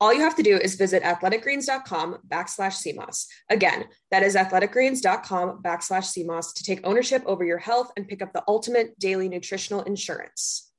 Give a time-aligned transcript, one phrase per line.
[0.00, 3.26] All you have to do is visit athleticgreens.com backslash SEAMOSS.
[3.50, 8.32] Again, that is athleticgreens.com backslash SEAMOSS to take ownership over your health and pick up
[8.32, 10.72] the ultimate daily nutritional insurance.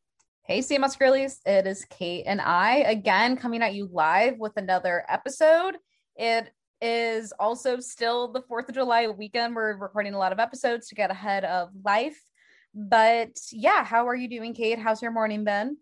[0.47, 4.57] Hey, Sea Moss girlies, it is Kate and I again coming at you live with
[4.57, 5.77] another episode.
[6.15, 6.49] It
[6.81, 9.55] is also still the 4th of July weekend.
[9.55, 12.19] We're recording a lot of episodes to get ahead of life.
[12.73, 14.79] But yeah, how are you doing, Kate?
[14.79, 15.77] How's your morning been?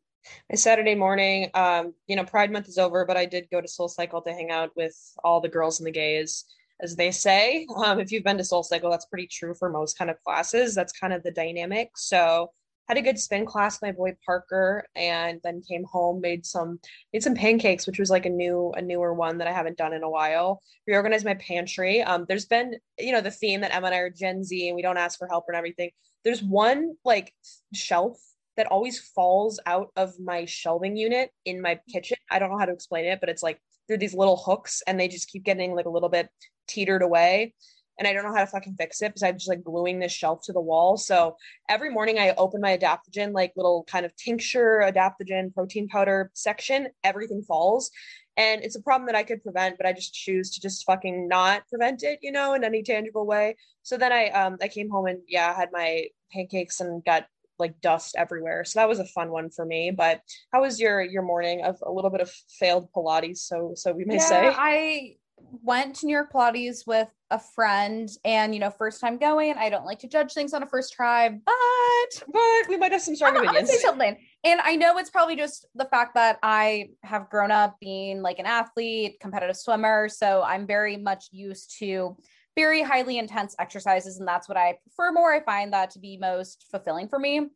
[0.50, 1.50] My Saturday morning.
[1.54, 4.34] Um, you know, Pride Month is over, but I did go to Soul Cycle to
[4.34, 6.46] hang out with all the girls and the gays,
[6.82, 7.68] as they say.
[7.76, 10.76] Um, if you've been to Soul Cycle, that's pretty true for most kind of classes.
[10.76, 11.92] That's kind of the dynamic.
[11.96, 12.52] So
[12.90, 16.80] had a good spin class with my boy Parker, and then came home, made some
[17.14, 19.94] made some pancakes, which was like a new a newer one that I haven't done
[19.94, 20.62] in a while.
[20.88, 22.02] Reorganized my pantry.
[22.02, 24.76] Um, there's been you know the theme that Emma and I are Gen Z and
[24.76, 25.92] we don't ask for help and everything.
[26.24, 27.34] There's one like
[27.74, 28.20] shelf
[28.60, 32.18] that always falls out of my shelving unit in my kitchen.
[32.30, 35.00] I don't know how to explain it, but it's like through these little hooks and
[35.00, 36.28] they just keep getting like a little bit
[36.68, 37.54] teetered away.
[37.98, 40.12] And I don't know how to fucking fix it because I'm just like gluing this
[40.12, 40.98] shelf to the wall.
[40.98, 41.38] So
[41.70, 46.90] every morning I open my adaptogen, like little kind of tincture, adaptogen, protein powder section,
[47.06, 47.92] everything falls.
[48.36, 51.30] And it's a problem that I could prevent, but I just choose to just fucking
[51.30, 53.56] not prevent it, you know, in any tangible way.
[53.84, 57.26] So then I um I came home and yeah, I had my pancakes and got
[57.60, 58.64] like dust everywhere.
[58.66, 59.92] So that was a fun one for me.
[59.92, 60.22] But
[60.52, 63.40] how was your your morning of a little bit of failed Pilates?
[63.40, 64.54] So so we may yeah, say.
[64.56, 65.16] I
[65.64, 69.70] went to New York Pilates with a friend and you know first time going i
[69.70, 73.16] don't like to judge things on a first try but but we might have some
[73.16, 76.40] strong I'm, opinions I'm say something and i know it's probably just the fact that
[76.42, 81.78] i have grown up being like an athlete competitive swimmer so i'm very much used
[81.80, 82.18] to
[82.60, 86.18] very highly intense exercises and that's what i prefer more i find that to be
[86.18, 87.48] most fulfilling for me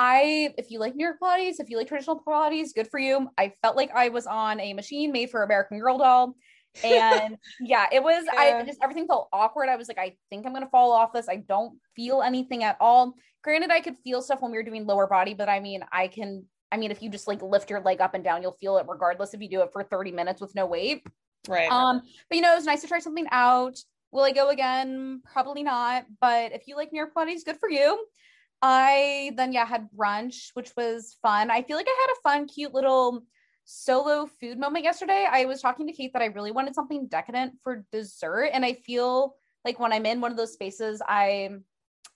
[0.00, 3.28] I, if you like New York Pilates, if you like traditional Pilates, good for you.
[3.36, 6.36] I felt like I was on a machine made for American Girl doll.
[6.84, 8.40] And yeah, it was, yeah.
[8.40, 9.68] I just, everything felt awkward.
[9.68, 11.28] I was like, I think I'm going to fall off this.
[11.28, 13.14] I don't feel anything at all.
[13.42, 16.06] Granted, I could feel stuff when we were doing lower body, but I mean, I
[16.06, 18.78] can, I mean, if you just like lift your leg up and down, you'll feel
[18.78, 21.04] it regardless if you do it for 30 minutes with no weight.
[21.48, 21.70] Right.
[21.72, 23.78] Um, but you know, it was nice to try something out.
[24.10, 25.22] Will I go again?
[25.32, 26.06] Probably not.
[26.20, 28.06] But if you like York Pilates, good for you.
[28.60, 31.50] I then yeah had brunch, which was fun.
[31.50, 33.24] I feel like I had a fun, cute little
[33.64, 35.26] solo food moment yesterday.
[35.30, 38.72] I was talking to Kate that I really wanted something decadent for dessert, and I
[38.72, 41.64] feel like when I'm in one of those spaces, I'm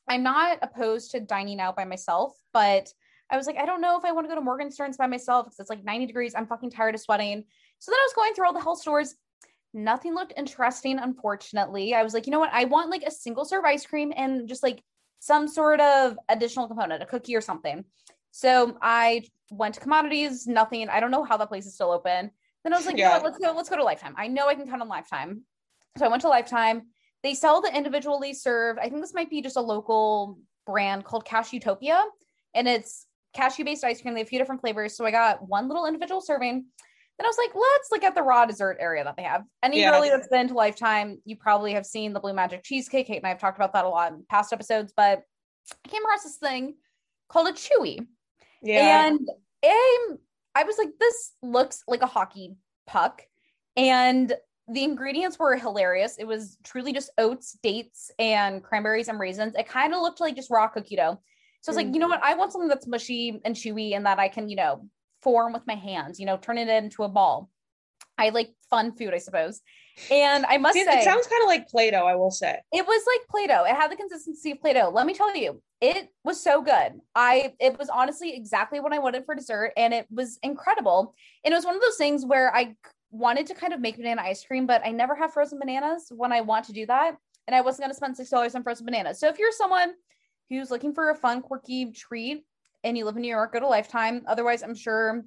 [0.09, 2.93] I'm not opposed to dining out by myself, but
[3.31, 5.47] I was like, I don't know if I want to go to Morgenstern's by myself
[5.47, 6.35] because it's like 90 degrees.
[6.35, 7.44] I'm fucking tired of sweating.
[7.79, 9.15] So then I was going through all the health stores.
[9.75, 11.95] Nothing looked interesting, unfortunately.
[11.95, 12.53] I was like, you know what?
[12.53, 14.83] I want like a single serve ice cream and just like
[15.21, 17.85] some sort of additional component, a cookie or something.
[18.33, 20.89] So I went to commodities, nothing.
[20.89, 22.31] I don't know how that place is still open.
[22.65, 24.15] Then I was like, yeah, let's go, let's go to LifeThyme.
[24.17, 25.41] I know I can count on LifeThyme.
[25.99, 26.83] So I went to LifeThyme.
[27.23, 28.79] They sell the individually served.
[28.79, 32.03] I think this might be just a local brand called Cash Utopia.
[32.55, 34.15] And it's cashew based ice cream.
[34.15, 34.97] They have a few different flavors.
[34.97, 36.67] So I got one little individual serving.
[37.23, 39.45] Then I was like, let's look at the raw dessert area that they have.
[39.63, 39.93] Any Yeah.
[39.93, 43.07] girly that's been to LifeThyme, you probably have seen the Blue Magic Cheesecake.
[43.07, 45.23] Kate and I have talked about that a lot in past episodes, but
[45.85, 46.75] I came across this thing
[47.29, 48.09] called a Chewy.
[48.61, 49.07] Yeah.
[49.07, 50.19] And um,
[50.57, 52.57] I was like, this looks like a hockey
[52.89, 53.23] puck.
[53.77, 54.35] And
[54.67, 56.17] the ingredients were hilarious.
[56.19, 59.55] It was truly just oats, dates, and cranberries and raisins.
[59.57, 61.21] It kind of looked like just raw cookie dough.
[61.61, 62.25] So I was like, you know what?
[62.25, 64.89] I want something that's mushy and chewy and that I can, you know,
[65.23, 67.51] form with my hands, you know, turn it into a ball.
[68.19, 69.61] I like fun food, I suppose.
[70.11, 72.59] And I must it, say, it sounds kind of like Play-Doh, I will say.
[72.73, 73.65] it was like Play-Doh.
[73.65, 74.91] It had the consistency of Play-Doh.
[74.91, 77.01] Let me tell you, it was so good.
[77.15, 81.15] I it was honestly exactly what I wanted for dessert, and it was incredible.
[81.45, 82.77] And it was one of those things where I
[83.11, 86.33] wanted to kind of make banana ice cream, but I never have frozen bananas when
[86.33, 87.17] I want to do that.
[87.49, 89.19] And I wasn't gonna spend six dollars on frozen bananas.
[89.19, 89.95] So if you're someone
[90.49, 92.45] who's looking for a fun, quirky treat
[92.84, 94.23] and you live in New York, go to LifeThyme.
[94.26, 95.25] Otherwise, I'm sure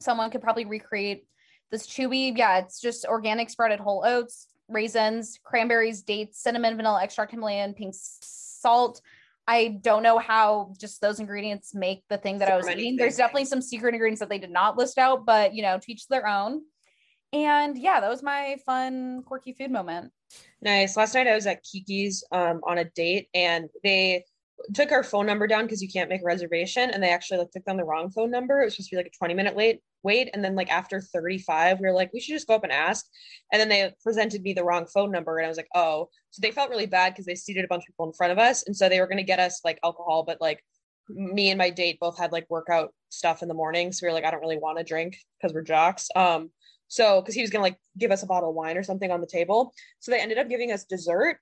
[0.00, 1.26] someone could probably recreate
[1.70, 2.36] this chewy.
[2.36, 7.94] Yeah, it's just organic sprouted whole oats, raisins, cranberries, dates, cinnamon, vanilla extract, Himalayan pink
[7.96, 9.00] salt.
[9.48, 12.96] I don't know how just those ingredients make the thing that I was eating.
[12.96, 16.06] There's definitely some secret ingredients that they did not list out, but you know, teach
[16.06, 16.62] their own.
[17.32, 20.12] And yeah, that was my fun, quirky food moment.
[20.60, 20.96] Nice.
[20.96, 24.24] Last night I was at Kiki's um, on a date and they
[24.74, 27.50] took our phone number down because you can't make a reservation and they actually like
[27.50, 28.60] took down the wrong phone number.
[28.60, 30.30] It was supposed to be like a 20 minute late wait.
[30.32, 33.06] And then like after 35, we were like, we should just go up and ask.
[33.52, 36.08] And then they presented me the wrong phone number and I was like, oh.
[36.30, 38.38] So they felt really bad because they seated a bunch of people in front of
[38.38, 38.64] us.
[38.66, 40.64] And so they were gonna get us like alcohol, but like
[41.08, 43.92] me and my date both had like workout stuff in the morning.
[43.92, 46.08] So we were like, I don't really want to drink because we're jocks.
[46.16, 46.50] Um,
[46.88, 49.20] so because he was gonna like give us a bottle of wine or something on
[49.20, 49.72] the table.
[50.00, 51.38] So they ended up giving us dessert.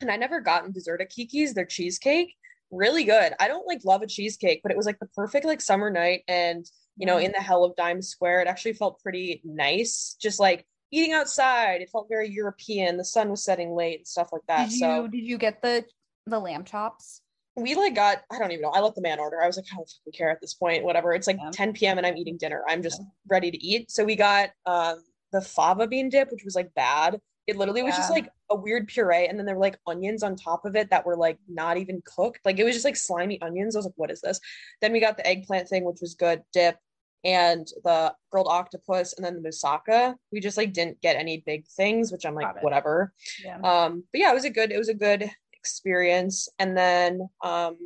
[0.00, 2.34] And I never gotten dessert at Kiki's, their cheesecake.
[2.70, 3.34] Really good.
[3.38, 6.22] I don't like love a cheesecake, but it was like the perfect like summer night
[6.28, 6.64] and
[6.96, 7.24] you know, Mhm.
[7.24, 8.42] in the hell of Dime Square.
[8.42, 10.14] It actually felt pretty nice.
[10.20, 11.80] Just like eating outside.
[11.80, 12.98] It felt very European.
[12.98, 14.64] The sun was setting late and stuff like that.
[14.68, 15.84] Did you so did you get the
[16.26, 17.22] the lamb chops?
[17.56, 18.70] we like got, I don't even know.
[18.70, 19.42] I let the man order.
[19.42, 20.84] I was like, I don't we care at this point?
[20.84, 21.12] Whatever.
[21.12, 21.50] It's like Yeah.
[21.52, 21.98] 10 p.m.
[21.98, 22.62] and I'm eating dinner.
[22.68, 23.90] I'm just ready to eat.
[23.90, 25.02] So we got um
[25.32, 27.20] the fava bean dip, which was like bad.
[27.46, 30.36] It literally was just like a weird puree, and then there were like onions on
[30.36, 32.40] top of it that were like not even cooked.
[32.44, 33.74] Like it was just like slimy onions.
[33.74, 34.40] I was like, what is this?
[34.80, 36.76] Then we got the eggplant thing, which was good, dip,
[37.24, 40.14] and the grilled octopus, and then the moussaka.
[40.30, 43.12] We just like didn't get any big things, which I'm like, whatever.
[43.44, 43.58] Yeah.
[43.58, 46.48] Um, but yeah, it was a good, it was a good experience.
[46.58, 47.76] And then um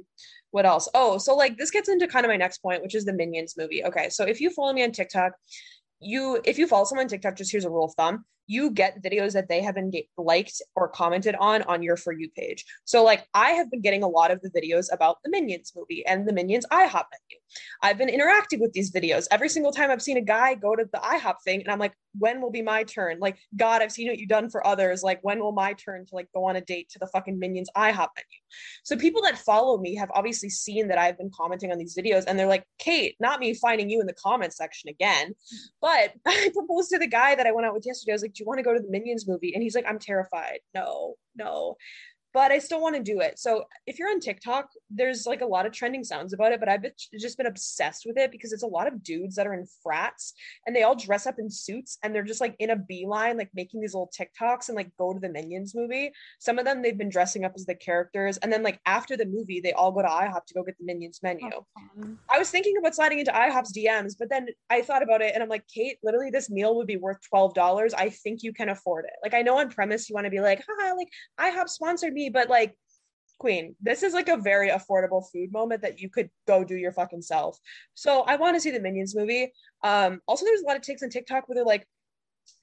[0.50, 0.88] what else?
[0.94, 3.56] Oh, so like this gets into kind of my next point, which is the Minions
[3.58, 3.84] movie.
[3.84, 5.32] Okay, so if you follow me on TikTok,
[6.00, 8.24] you if you follow someone on TikTok, just here's a rule of thumb.
[8.46, 12.28] You get videos that they have been liked or commented on on your for you
[12.30, 12.64] page.
[12.84, 16.04] So like I have been getting a lot of the videos about the Minions movie
[16.06, 17.38] and the Minions IHOP menu.
[17.82, 20.84] I've been interacting with these videos every single time I've seen a guy go to
[20.92, 23.18] the IHOP thing, and I'm like, when will be my turn?
[23.20, 25.02] Like, God, I've seen what you've done for others.
[25.02, 27.70] Like, when will my turn to like go on a date to the fucking Minions
[27.76, 28.40] IHOP menu?
[28.84, 32.24] So people that follow me have obviously seen that I've been commenting on these videos,
[32.26, 35.34] and they're like, Kate, not me finding you in the comment section again,
[35.80, 38.12] but I proposed to the guy that I went out with yesterday.
[38.12, 39.54] I was like, do you want to go to the Minions movie?
[39.54, 40.60] And he's like, I'm terrified.
[40.74, 41.76] No, no
[42.36, 43.38] but I still want to do it.
[43.38, 46.68] So if you're on TikTok, there's like a lot of trending sounds about it, but
[46.68, 49.54] I've been, just been obsessed with it because it's a lot of dudes that are
[49.54, 50.34] in frats
[50.66, 53.48] and they all dress up in suits and they're just like in a beeline, like
[53.54, 56.12] making these little TikToks and like go to the Minions movie.
[56.38, 59.24] Some of them they've been dressing up as the characters, and then like after the
[59.24, 61.48] movie, they all go to IHOP to go get the Minions menu.
[61.54, 61.64] Oh.
[62.28, 65.42] I was thinking about sliding into IHOP's DMs, but then I thought about it and
[65.42, 67.94] I'm like, Kate, literally this meal would be worth $12.
[67.96, 69.14] I think you can afford it.
[69.22, 71.08] Like I know on premise you want to be like, haha, like
[71.40, 72.74] IHOP sponsored me, but like
[73.38, 76.92] Queen, this is like a very affordable food moment that you could go do your
[76.92, 77.58] fucking self.
[77.94, 79.52] So I want to see the Minions movie.
[79.82, 81.86] Um, also there's a lot of takes on TikTok where they're like,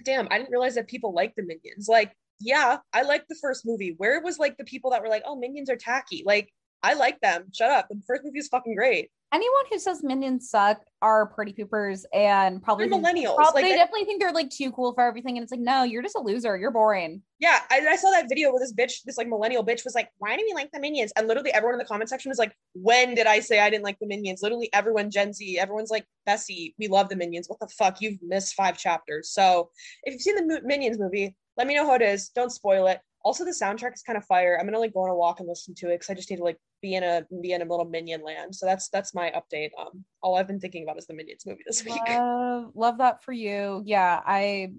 [0.03, 1.87] damn, I didn't realize that people like the Minions.
[1.87, 3.93] Like, yeah, I liked the first movie.
[3.97, 6.23] Where was like the people that were like, oh, Minions are tacky?
[6.25, 6.51] Like,
[6.83, 7.45] I like them.
[7.53, 7.87] Shut up.
[7.89, 9.09] The first movie is fucking great.
[9.33, 13.35] Anyone who says minions suck are pretty poopers and probably They're millennials.
[13.35, 15.59] Probably Like, they I- definitely think they're like too cool for everything, and it's like,
[15.59, 16.55] no, you're just a loser.
[16.55, 17.23] You're boring.
[17.39, 20.09] Yeah, I, I saw that video where this bitch, this like millennial bitch, was like,
[20.19, 22.55] "Why do we like the minions?" And literally everyone in the comment section was like,
[22.73, 26.05] "When did I say I didn't like the minions?" Literally everyone, Gen Z, everyone's like,
[26.27, 28.01] "Bessie, we love the minions." What the fuck?
[28.01, 29.31] You've missed five chapters.
[29.31, 29.71] So
[30.03, 32.29] if you've seen the Minions movie, let me know how it is.
[32.29, 32.99] Don't spoil it.
[33.23, 34.57] Also, the soundtrack is kind of fire.
[34.59, 36.37] I'm gonna like go on a walk and listen to it because I just need
[36.37, 38.53] to like be in a be in a little minion land.
[38.53, 39.69] So that's that's my update.
[39.79, 42.03] Um, all I've been thinking about is the Minions movie this week.
[42.09, 43.81] Love, love that for you.
[43.85, 44.71] Yeah, I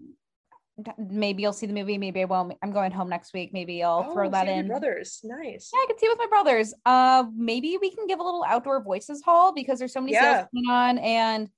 [0.99, 1.99] maybe you'll see the movie.
[1.99, 2.55] Maybe I won't.
[2.63, 3.51] I'm going home next week.
[3.53, 4.67] Maybe I'll throw Oh, that in.
[4.67, 5.71] brothers, nice.
[5.73, 6.75] Yeah, I could see with my brothers.
[6.85, 10.21] Uh, maybe we can give a little outdoor voices haul because there's so many Yeah.
[10.35, 11.49] sales going on, and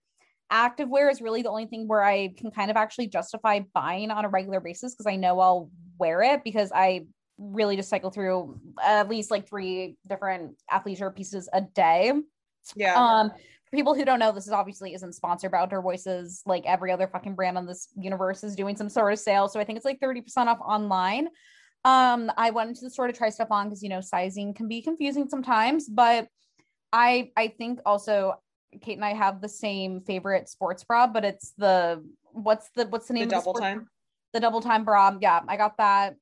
[0.53, 4.25] activewear is really the only thing where I can kind of actually justify buying on
[4.25, 7.07] a regular basis because I know I'll wear it because I
[7.39, 12.13] really just cycle through at least like three different athleisure pieces a day.
[12.75, 12.95] Yeah.
[12.95, 16.43] Um, for people who don't know, this is obviously isn't sponsored by Outdoor Voices.
[16.47, 19.49] Like every other fucking brand on this universe is doing some sort of sale.
[19.49, 21.29] So I think it's like 30% off online.
[21.85, 24.67] Um, I went into the store to try stuff on because you know sizing can
[24.67, 26.27] be confusing sometimes, but
[26.93, 28.35] I I think also
[28.81, 33.09] Kate and I have the same favorite sports bra, but it's the what's the what's
[33.09, 33.89] the name The of the double sports time.
[34.33, 35.17] the double time bra.
[35.21, 36.15] Yeah, I got that.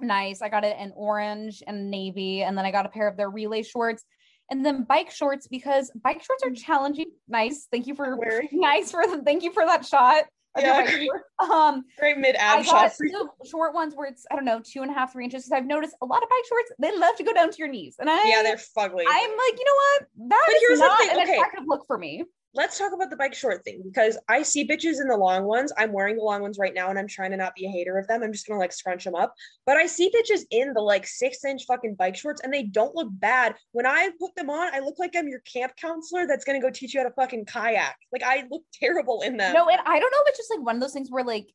[0.00, 0.42] Nice.
[0.42, 3.30] I got it in orange and navy, and then I got a pair of their
[3.30, 4.04] relay shorts,
[4.50, 6.56] and then bike shorts because bike shorts are mm.
[6.56, 7.10] challenging.
[7.28, 7.66] Nice.
[7.70, 8.48] Thank you for Wearing.
[8.52, 10.24] nice for thank you for that shot.
[10.60, 11.10] Yeah, great.
[11.40, 13.30] Um, Great mid ab shot for you.
[13.40, 15.52] the short ones where it's I don't know two and a half three inches because
[15.56, 17.96] I've noticed a lot of bike shorts they love to go down to your knees,
[18.00, 19.04] and I Yeah, they're fugly.
[19.06, 21.34] I'm like you know what that But is not thing, an okay.
[21.34, 22.24] attractive look for me.
[22.58, 25.72] Let's talk about the bike short thing because I see bitches in the long ones.
[25.78, 27.96] I'm wearing the long ones right now and I'm trying to not be a hater
[27.96, 28.20] of them.
[28.24, 29.32] I'm just gonna like scrunch them up.
[29.64, 32.96] But I see bitches in the like six inch fucking bike shorts and they don't
[32.96, 33.54] look bad.
[33.70, 36.68] When I put them on, I look like I'm your camp counselor that's gonna go
[36.68, 37.94] teach you how to fucking kayak.
[38.12, 39.54] Like I look terrible in them.
[39.54, 41.46] No, and I don't know if it's just like one of those things where like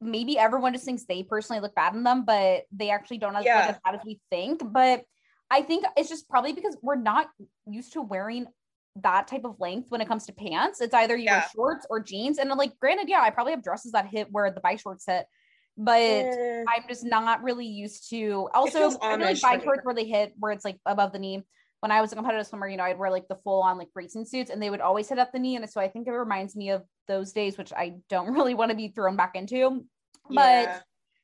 [0.00, 3.44] maybe everyone just thinks they personally look bad in them, but they actually don't look
[3.44, 3.66] Yeah.
[3.70, 4.62] as bad as we think.
[4.64, 5.02] But
[5.50, 7.26] I think it's just probably because we're not
[7.66, 8.46] used to wearing
[9.02, 10.80] that type of length when it comes to pants.
[10.80, 11.48] It's either you wear Yeah.
[11.54, 12.38] shorts or jeans.
[12.38, 15.26] And like, granted, yeah, I probably have dresses that hit where the bike shorts hit,
[15.76, 16.24] but
[16.68, 18.48] I'm just not really used to.
[18.54, 21.42] Also, I feel like bike shorts where they hit where it's like above the knee.
[21.80, 23.88] When I was a competitive swimmer, you know, I'd wear like the full on like
[23.94, 26.10] racing suits, and they would always hit at the knee, and so I think it
[26.10, 29.84] reminds me of those days, which I don't really want to be thrown back into.
[30.28, 30.80] But yeah.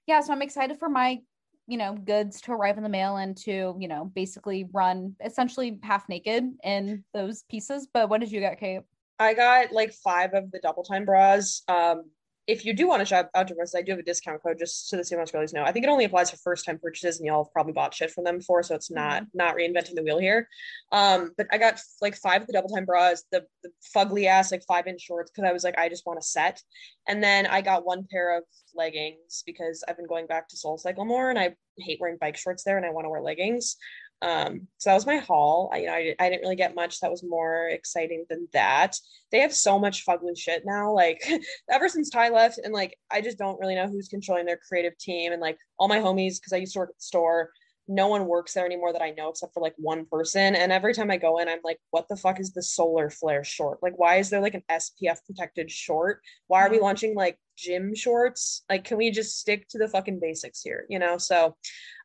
[0.06, 1.20] yeah, so I'm excited for my
[1.66, 5.78] you know goods to arrive in the mail and to you know basically run essentially
[5.83, 7.88] half naked in those pieces.
[7.92, 8.83] But what did you get, Kate?
[9.18, 11.62] I got like five of the double time bras.
[11.68, 12.11] Um,
[12.46, 14.88] if you do want to shop outdoor Voices, I do have a discount code just
[14.88, 15.62] so the Sea Moss girlies know.
[15.62, 18.10] I think it only applies for first time purchases, and y'all have probably bought shit
[18.10, 20.48] from them before, so it's not not reinventing the wheel here.
[20.92, 24.52] Um, but I got like five of the double time bras, the, the fugly ass
[24.52, 26.60] like five inch shorts because I was like I just want a set,
[27.08, 30.76] and then I got one pair of leggings because I've been going back to Soul
[30.76, 33.76] Cycle more, and I hate wearing bike shorts there, and I want to wear leggings.
[34.23, 35.71] Um, so that was my haul.
[35.73, 38.97] I, you know, I, I didn't really get much that was more exciting than that.
[39.30, 40.92] They have so much fugly shit now.
[40.92, 41.23] Like
[41.71, 44.97] ever since Ty left, and like I just don't really know who's controlling their creative
[44.99, 45.33] team.
[45.33, 47.50] And like all my homies, because I used to work at the store,
[47.86, 50.54] no one works there anymore that I know except for like one person.
[50.54, 53.44] And every time I go in, I'm like, what the fuck is the solar flare
[53.44, 53.82] short?
[53.82, 56.22] Like, why is there like an SPF protected short?
[56.46, 56.82] Why are we Mhm.
[56.82, 58.64] launching like gym shorts?
[58.70, 60.86] Like, can we just stick to the fucking basics here?
[60.88, 61.18] You know?
[61.18, 61.56] So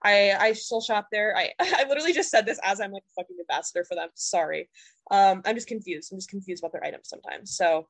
[0.04, 1.36] I I still shop there.
[1.38, 4.10] I I literally just said this as I'm like a fucking ambassador for them.
[4.16, 4.70] Sorry.
[5.12, 6.12] Um, I'm just confused.
[6.12, 7.56] I'm just confused about their items sometimes.
[7.56, 7.88] So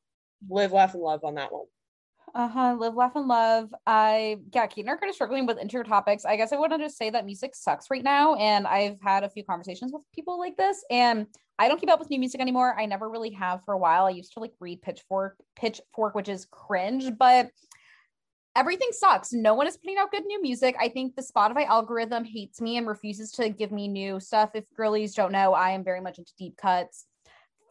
[0.48, 1.65] live, laugh, and love on that one.
[2.36, 2.75] Uh-huh.
[2.79, 3.74] Live, laugh, and love.
[3.86, 6.25] I yeah, I are kind of struggling with interior topics.
[6.25, 8.36] I guess I want to just say that music sucks right now.
[8.36, 10.83] And I've had a few conversations with people like this.
[10.89, 12.75] And I don't keep up with new music anymore.
[12.79, 14.05] I never really have for a while.
[14.05, 17.50] I used to like read Pitchfork, Pitchfork, which is cringe, but
[18.55, 19.33] everything sucks.
[19.33, 20.75] No one is putting out good new music.
[20.79, 24.51] I think the Spotify algorithm hates me and refuses to give me new stuff.
[24.53, 27.05] If girlies don't know, I am very much into deep cuts,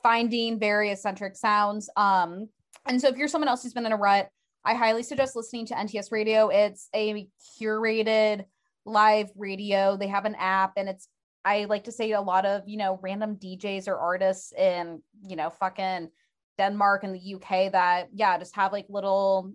[0.03, 1.89] finding very eccentric sounds.
[1.97, 2.49] Um,
[2.87, 4.29] and so if you're someone else who's been in a rut,
[4.65, 6.49] I highly suggest listening to NTS Radio.
[6.49, 7.29] It's a
[7.61, 8.45] curated
[8.85, 9.97] live radio.
[9.97, 11.09] They have an app and it's
[11.45, 15.37] I like to say a lot of, you know, random DJs or artists in, you
[15.37, 16.11] know, fucking
[16.59, 19.53] Denmark and the UK that yeah, just have like little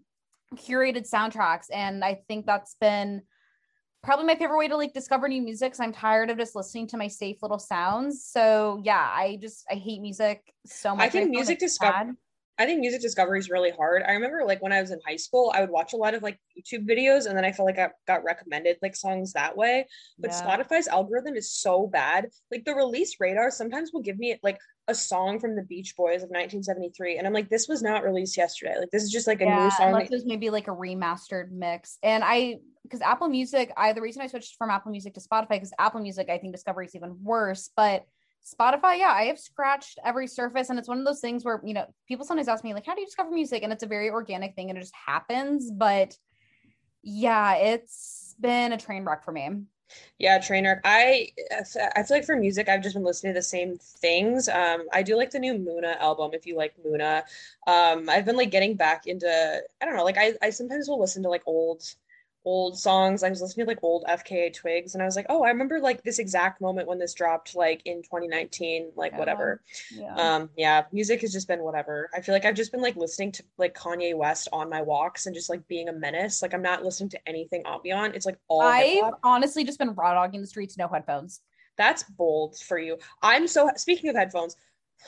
[0.56, 3.22] curated soundtracks and I think that's been
[4.04, 6.88] probably my favorite way to like discover new music cuz I'm tired of just listening
[6.88, 8.26] to my safe little sounds.
[8.26, 11.06] So, yeah, I just I hate music so much.
[11.06, 12.16] I think feel music it's discover- sad.
[12.60, 14.04] I think music discovery is really hard.
[14.08, 16.22] I remember like when I was in high school, I would watch a lot of
[16.22, 19.88] like YouTube videos and then I felt like I got recommended like songs that way.
[20.20, 20.42] But Yeah.
[20.42, 22.30] Spotify's algorithm is so bad.
[22.52, 26.22] Like the release radar sometimes will give me like a song from the Beach Boys
[26.22, 27.18] of 1973.
[27.18, 28.76] And I'm like, this was not released yesterday.
[28.78, 29.88] Like this is just like a new song.
[29.88, 31.98] unless that- it maybe like a remastered mix.
[32.04, 35.52] And I, because Apple Music, I the reason I switched from Apple Music to Spotify
[35.52, 37.72] because Apple Music I think Discovery is even worse.
[37.76, 38.06] But
[38.46, 41.74] Spotify, yeah, I have scratched every surface, and it's one of those things where you
[41.74, 44.10] know people sometimes ask me like, "How do you discover music?" And it's a very
[44.10, 45.72] organic thing, and it just happens.
[45.72, 46.18] But
[47.02, 49.64] yeah, it's been a train wreck for me.
[50.18, 50.82] Yeah, Trainwreck.
[50.84, 54.48] I I feel like for music, I've just been listening to the same things.
[54.48, 56.32] Um, I do like the new Muna album.
[56.34, 57.24] If you like Muna,
[57.68, 59.28] um, I've been like getting back into.
[59.82, 60.04] I don't know.
[60.04, 61.84] Like I I sometimes will listen to like old
[62.46, 63.24] old songs.
[63.24, 65.80] I was listening to like old FKA Twigs and I was like, oh, I remember
[65.80, 69.18] like this exact moment when this dropped like in 2019, like Yeah.
[69.18, 69.62] whatever.
[69.92, 70.16] Yeah.
[70.16, 72.10] Um, yeah, music has just been whatever.
[72.14, 75.26] I feel like I've just been like listening to like Kanye West on my walks
[75.26, 76.42] and just like being a menace.
[76.42, 78.16] Like I'm not listening to anything ambient.
[78.16, 81.42] It's like all I've honestly just been raw dogging the streets, no headphones.
[81.78, 82.98] That's bold for you.
[83.22, 84.58] I'm so speaking of headphones.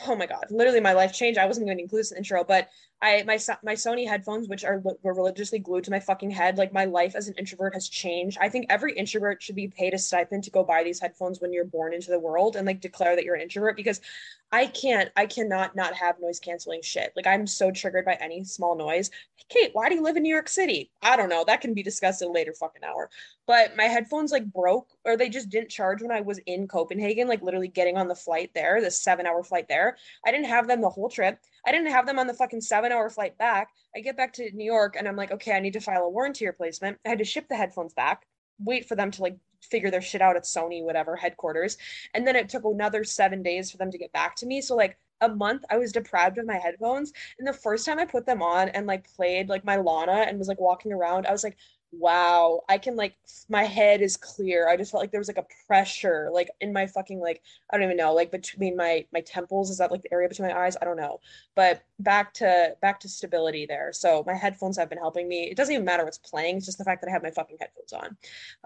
[0.08, 1.38] Oh my god, literally my life changed.
[1.40, 2.70] I wasn't going to include this in the intro, but
[3.06, 6.74] I my my Sony headphones, which are were religiously glued to my fucking head, like
[6.74, 8.40] my life as an introvert has changed.
[8.42, 11.54] I think every introvert should be paid a stipend to go buy these headphones when
[11.54, 14.02] you're born into the world and like declare that you're an introvert because
[14.52, 17.14] I can't, I cannot not have noise canceling shit.
[17.16, 19.12] Like I'm so triggered by any small noise.
[19.50, 20.90] Kate, why do you live in New York City?
[21.04, 21.44] I don't know.
[21.46, 23.10] That can be discussed in a later fucking hour.
[23.46, 27.28] But my headphones like broke or they just didn't charge when I was in Copenhagen,
[27.28, 29.98] like literally getting on the flight there, the seven hour flight there.
[30.26, 31.40] I didn't have them the whole trip.
[31.66, 33.70] I didn't have them on the fucking seven hour flight back.
[33.96, 36.10] I get back to New York and I'm like, okay, I need to file a
[36.10, 36.98] warranty replacement.
[37.06, 38.26] I had to ship the headphones back,
[38.60, 41.78] wait for them to like figure their shit out at Sony, whatever headquarters.
[42.14, 44.62] And then it took another seven days for them to get back to me.
[44.62, 47.14] So, like, a month I was deprived of my headphones.
[47.40, 50.38] And the first time I put them on and like played like my Lana and
[50.38, 51.58] was like walking around, I was like,
[51.92, 53.16] wow, I can like
[53.50, 54.68] my head is clear.
[54.70, 57.78] I just felt like there was like a pressure like in my fucking like I
[57.78, 59.70] don't even know, like between my my temples.
[59.70, 60.78] Is that like the area between my eyes?
[60.82, 61.20] I don't know.
[61.56, 63.92] But back to back to stability there.
[63.94, 65.50] So my headphones have been helping me.
[65.50, 67.58] It doesn't even matter what's playing, it's just the fact that I have my fucking
[67.60, 68.18] headphones on.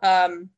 [0.03, 0.49] Um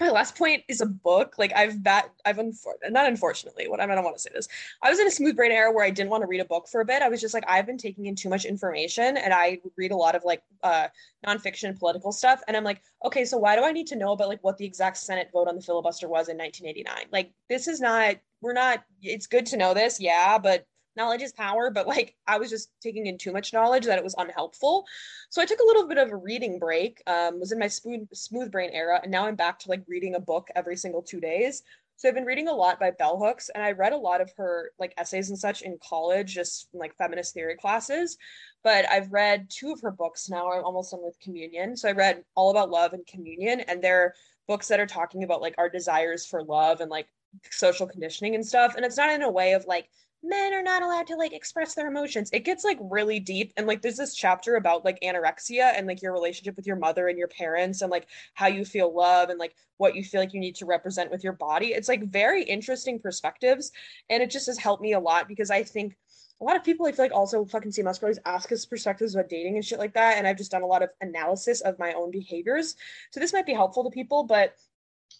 [0.00, 1.34] my last point is a book.
[1.38, 4.48] Like I've that I've unfor- not unfortunately, what I don't want to say this.
[4.82, 6.66] I was in a smooth brain era where I didn't want to read a book
[6.68, 7.02] for a bit.
[7.02, 9.96] I was just like, I've been taking in too much information and I read a
[9.96, 10.88] lot of like uh
[11.26, 12.40] nonfiction political stuff.
[12.48, 14.64] And I'm like, okay, so why do I need to know about like what the
[14.64, 17.08] exact Senate vote on the filibuster was in 1989?
[17.12, 21.32] Like this is not we're not it's good to know this, yeah, but knowledge is
[21.32, 24.86] power, but like I was just taking in too much knowledge that it was unhelpful.
[25.30, 28.08] So I took a little bit of a reading break, um, was in my smooth
[28.12, 31.20] smooth brain era, and now I'm back to like reading a book every single two
[31.20, 31.62] days.
[31.96, 34.32] So I've been reading a lot by Bell Hooks, and I read a lot of
[34.36, 38.16] her like essays and such in college, just like feminist theory classes.
[38.64, 40.50] But I've read two of her books now.
[40.50, 41.76] I'm almost done with Communion.
[41.76, 44.14] So I read All About Love and Communion, and they're
[44.48, 47.06] books that are talking about like our desires for love and like
[47.50, 48.74] social conditioning and stuff.
[48.74, 49.88] And it's not in a way of like
[50.22, 52.30] men are not allowed to like express their emotions.
[52.32, 53.52] It gets like really deep.
[53.56, 57.08] And like there's this chapter about like anorexia and like your relationship with your mother
[57.08, 60.32] and your parents and like how you feel love and like what you feel like
[60.32, 61.68] you need to represent with your body.
[61.68, 63.72] It's like very interesting perspectives.
[64.10, 65.96] And it just has helped me a lot because I think
[66.40, 69.28] a lot of people I feel like also fucking see always ask us perspectives about
[69.28, 70.18] dating and shit like that.
[70.18, 72.76] And I've just done a lot of analysis of my own behaviors.
[73.10, 74.54] So this might be helpful to people, but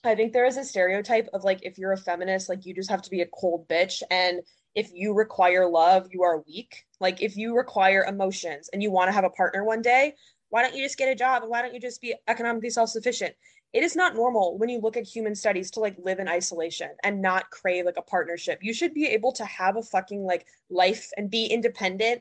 [0.05, 2.91] I think there is a stereotype of like if you're a feminist, like you just
[2.91, 4.03] have to be a cold bitch.
[4.11, 4.41] And
[4.75, 6.85] if you require love, you are weak.
[7.01, 10.15] Like if you require emotions and you want to have a partner one day,
[10.49, 13.35] why don't you just get a job and why don't you just be economically self-sufficient?
[13.73, 16.91] It is not normal when you look at human studies to like live in isolation
[17.05, 18.59] and not crave like a partnership.
[18.63, 22.21] You should be able to have a fucking like life and be independent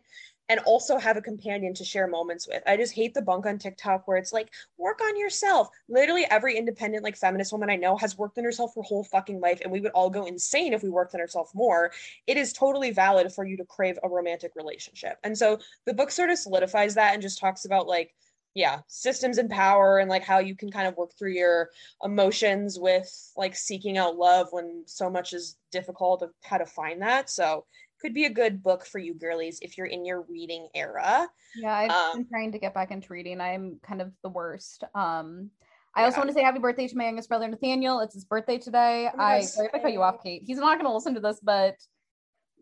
[0.51, 2.61] and also have a companion to share moments with.
[2.67, 5.69] I just hate the bunk on TikTok where it's like, work on yourself.
[5.87, 9.39] Literally every independent, like feminist woman I know has worked on herself her whole fucking
[9.39, 11.93] life, and we would all go insane if we worked on ourselves more.
[12.27, 15.19] It is totally valid for you to crave a romantic relationship.
[15.23, 18.13] And so the book sort of solidifies that and just talks about like,
[18.53, 21.69] yeah, systems and power and like how you can kind of work through your
[22.03, 27.01] emotions with like seeking out love when so much is difficult of how to find
[27.01, 27.29] that.
[27.29, 27.63] So
[28.01, 31.29] could be a good book for you girlies if you're in your reading era.
[31.55, 33.39] Yeah, I've Um, been trying to get back into reading.
[33.39, 34.83] I'm kind of the worst.
[34.95, 35.51] Um,
[35.93, 37.99] I also want to say happy birthday to my youngest brother Nathaniel.
[37.99, 39.09] It's his birthday today.
[39.13, 40.43] Oh I sorry if I cut you off, Kate.
[40.45, 41.75] He's not gonna listen to this, but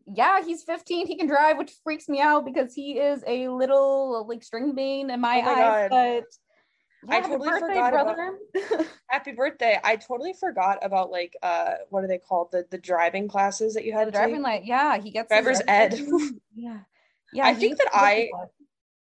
[0.08, 1.06] yeah, he's 15.
[1.06, 5.12] He can drive, which freaks me out because he is a little like string bean
[5.12, 5.90] in my, Oh my eyes.
[5.90, 5.90] God.
[5.92, 6.24] But
[7.08, 8.86] yeah, happy totally birthday, forgot about- brother.
[9.08, 9.80] Happy birthday.
[9.84, 12.52] I totally forgot about like uh what are they called?
[12.52, 14.66] The the driving classes that you had the driving light.
[14.66, 15.90] Yeah, he gets Driver's ed.
[15.90, 16.80] driving- yeah,
[17.34, 17.46] yeah.
[17.48, 18.50] I think that I- ed.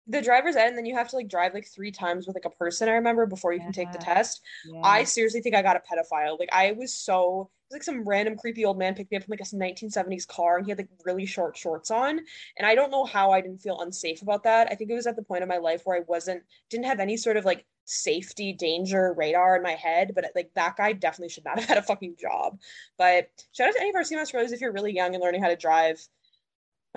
[0.09, 2.47] The driver's ed, and then you have to like drive like three times with like
[2.47, 4.41] a person, I remember, before you can take the test.
[4.67, 4.81] Yeah.
[4.83, 6.39] I seriously think I got a pedophile.
[6.39, 9.25] Like I was so it was like some random creepy old man picked me up
[9.25, 12.19] from like a 1970s car and he had like really short shorts on.
[12.57, 14.69] And I don't know how I didn't feel unsafe about that.
[14.71, 16.99] I think it was at the point of my life where I wasn't didn't have
[16.99, 20.13] any sort of like safety danger radar in my head.
[20.15, 22.59] But like that guy definitely should not have had a fucking job.
[22.97, 25.23] But shout out to any of our Sea Moss brothers if you're really young and
[25.23, 26.01] learning how to drive.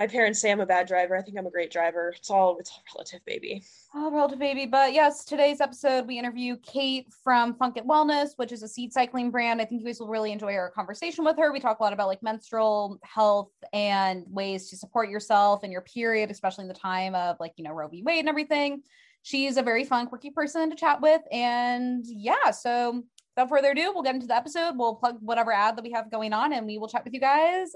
[0.01, 1.15] My parents say I'm a bad driver.
[1.15, 2.11] I think I'm a great driver.
[2.17, 3.61] It's all it's all relative, baby.
[3.93, 4.65] Oh, relative baby.
[4.65, 8.91] But yes, today's episode, we interview Kate from Funk It Wellness, which is a seed
[8.91, 9.61] cycling brand.
[9.61, 11.53] I think you guys will really enjoy our conversation with her.
[11.53, 15.81] We talk a lot about like menstrual health and ways to support yourself and your
[15.81, 18.01] period, especially in the time of like, you know, Roe v.
[18.01, 18.81] Wade and everything.
[19.21, 21.21] she's a very fun, quirky person to chat with.
[21.31, 23.03] And yeah, so
[23.35, 24.73] without further ado, we'll get into the episode.
[24.77, 27.19] We'll plug whatever ad that we have going on and we will chat with you
[27.19, 27.75] guys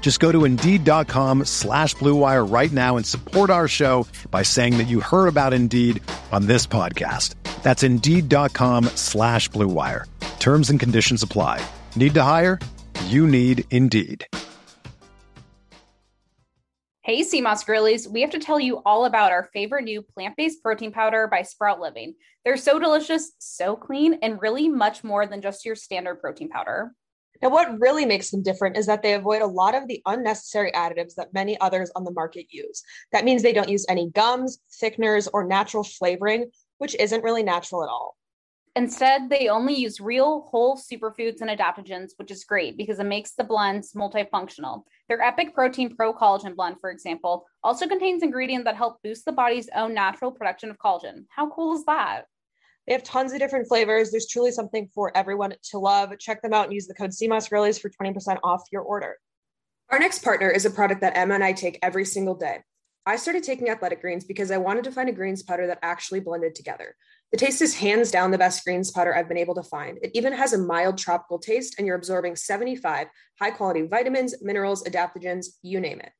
[0.00, 4.88] Just go to Indeed.com slash BlueWire right now and support our show by saying that
[4.88, 7.34] you heard about Indeed on this podcast.
[7.62, 10.04] That's Indeed.com slash BlueWire.
[10.38, 11.60] Terms and conditions apply.
[11.94, 12.58] Need to hire?
[13.06, 14.26] You need Indeed.
[17.02, 20.36] Hey, Sea Moss girlies, we have to tell you all about our favorite new plant
[20.36, 22.14] based protein powder by Sprout Living.
[22.44, 26.92] They're so delicious, so clean, and really much more than just your standard protein powder.
[27.42, 30.72] Now, what really makes them different is that they avoid a lot of the unnecessary
[30.72, 32.82] additives that many others on the market use.
[33.12, 37.84] That means they don't use any gums, thickeners, or natural flavoring, which isn't really natural
[37.84, 38.16] at all.
[38.76, 43.32] Instead, they only use real whole superfoods and adaptogens, which is great because it makes
[43.32, 44.82] the blends multifunctional.
[45.08, 49.32] Their Epic Protein Pro Collagen blend, for example, also contains ingredients that help boost the
[49.32, 51.24] body's own natural production of collagen.
[51.28, 52.26] How cool is that?
[52.88, 54.10] They have tons of different flavors.
[54.10, 56.18] There's truly something for everyone to love.
[56.18, 59.18] Check them out and use the code Sea Moss Girlies for 20% off your order.
[59.90, 62.60] Our next partner is a product that Emma and I take every single day.
[63.04, 66.20] I started taking athletic greens because I wanted to find a greens powder that actually
[66.20, 66.96] blended together.
[67.30, 69.98] The taste is hands down the best greens powder I've been able to find.
[70.00, 74.82] It even has a mild tropical taste, and you're absorbing 75 high quality vitamins, minerals,
[74.84, 76.12] adaptogens, you name it.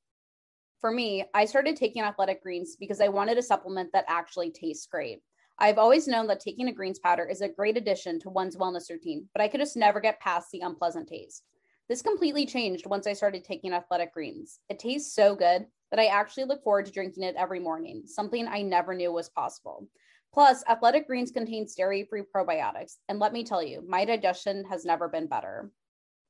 [0.83, 4.87] For me, I started taking athletic greens because I wanted a supplement that actually tastes
[4.87, 5.23] great.
[5.61, 8.91] I've always known that taking a greens powder is a great addition to one's wellness
[8.91, 11.43] routine, but I could just never get past the unpleasant taste.
[11.89, 14.61] This completely changed once I started taking athletic greens.
[14.69, 18.47] It tastes so good that I actually look forward to drinking it every morning, something
[18.47, 19.89] I never knew was possible.
[20.33, 22.97] Plus, athletic greens contain dairy free probiotics.
[23.09, 25.73] And let me tell you, my digestion has never been better.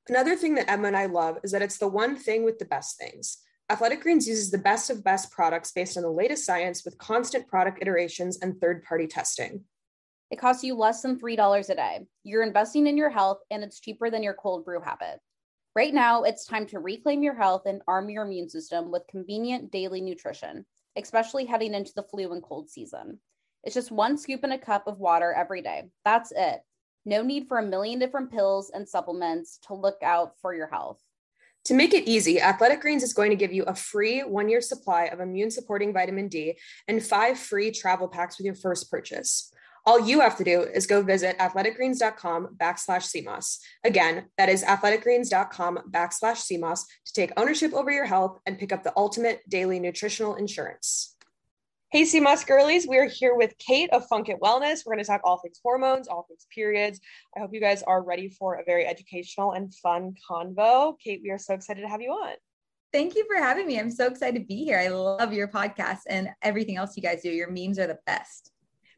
[0.09, 2.65] Another thing that Emma and I love is that it's the one thing with the
[2.65, 3.39] best things.
[3.71, 7.47] Athletic Greens uses the best of best products based on the latest science with constant
[7.47, 9.63] product iterations and third party testing.
[10.31, 12.07] It costs you less than $3 a day.
[12.25, 15.21] You're investing in your health, and it's cheaper than your cold brew habit.
[15.77, 19.71] Right now, it's time to reclaim your health and arm your immune system with convenient
[19.71, 20.65] daily nutrition,
[20.97, 23.21] especially heading into the flu and cold season.
[23.65, 25.91] It's just one scoop in a cup of water every day.
[26.07, 26.61] That's it.
[27.05, 31.03] No need for a million different pills and supplements to look out for your health.
[31.69, 34.63] To make it easy, Athletic Greens is going to give you a free one year
[34.63, 36.57] supply of immune supporting vitamin D
[36.89, 39.53] and five free travel packs with your first purchase.
[39.85, 43.59] All you have to do is go visit athleticgreens.com backslash SEAMOSS.
[43.85, 48.83] Again, that is athleticgreens.com backslash SEAMOSS to take ownership over your health and pick up
[48.83, 51.18] the ultimate daily nutritional insurance.
[51.91, 54.85] Hey, Sea Moss girlies, we're here with Kate of Funk It Wellness.
[54.85, 57.01] We're going to talk all things hormones, all things periods.
[57.35, 60.99] I hope you guys are ready for a very educational and fun convo.
[61.03, 62.35] Kate, we are so excited to have you on.
[62.93, 63.81] Thank you for having me.
[63.81, 64.79] I'm so excited to be here.
[64.79, 67.31] I love your podcast and everything else you guys do.
[67.31, 68.53] Your memes are the best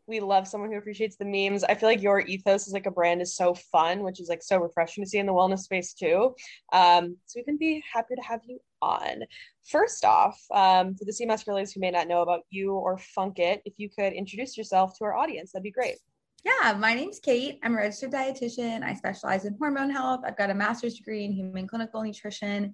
[0.09, 1.63] we love someone who appreciates the memes.
[1.63, 4.43] I feel like your ethos as like a brand is so fun, which is like
[4.43, 6.35] so refreshing to see in the wellness space too.
[6.73, 9.23] Um, so we can be happy to have you on.
[9.69, 12.99] First off, um, for the Sea Moss girlies who may not know about you or
[12.99, 15.97] Funk It, if you could introduce yourself to our audience, that'd be great.
[16.45, 17.59] Yeah, my name's Kate.
[17.63, 18.83] I'm a registered dietitian.
[18.83, 20.21] I specialize in hormone health.
[20.25, 22.73] I've got a master's degree in human clinical nutrition,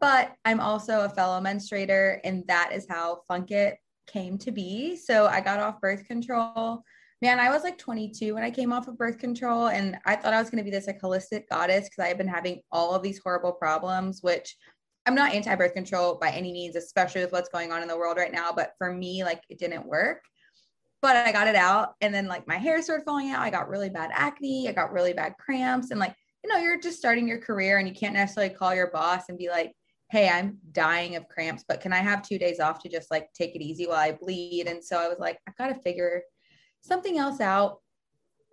[0.00, 4.96] but I'm also a fellow menstruator, and that is how Funk It came to be.
[4.96, 6.82] So I got off birth control.
[7.22, 10.34] Man, I was like 22 when I came off of birth control, and I thought
[10.34, 12.94] I was going to be this like holistic goddess because I had been having all
[12.94, 14.56] of these horrible problems, which
[15.06, 17.96] I'm not anti birth control by any means, especially with what's going on in the
[17.96, 18.52] world right now.
[18.52, 20.22] But for me, like it didn't work.
[21.02, 23.42] But I got it out, and then like my hair started falling out.
[23.42, 24.68] I got really bad acne.
[24.68, 27.88] I got really bad cramps, and like you know, you're just starting your career, and
[27.88, 29.72] you can't necessarily call your boss and be like,
[30.10, 33.32] hey, I'm dying of cramps, but can I have two days off to just like
[33.32, 34.68] take it easy while I bleed?
[34.68, 36.22] And so I was like, I've got to figure
[36.82, 37.80] something else out.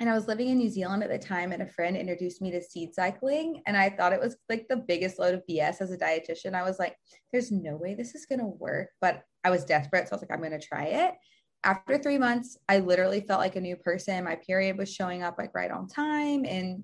[0.01, 2.49] And I was living in New Zealand at the time, and a friend introduced me
[2.49, 3.61] to seed cycling.
[3.67, 6.55] And I thought it was like the biggest load of BS as a dietitian.
[6.55, 6.95] I was like,
[7.31, 8.89] there's no way this is going to work.
[8.99, 10.07] But I was desperate.
[10.07, 11.13] So I was like, I'm going to try it.
[11.63, 14.23] After three months, I literally felt like a new person.
[14.23, 16.45] My period was showing up like right on time.
[16.45, 16.83] And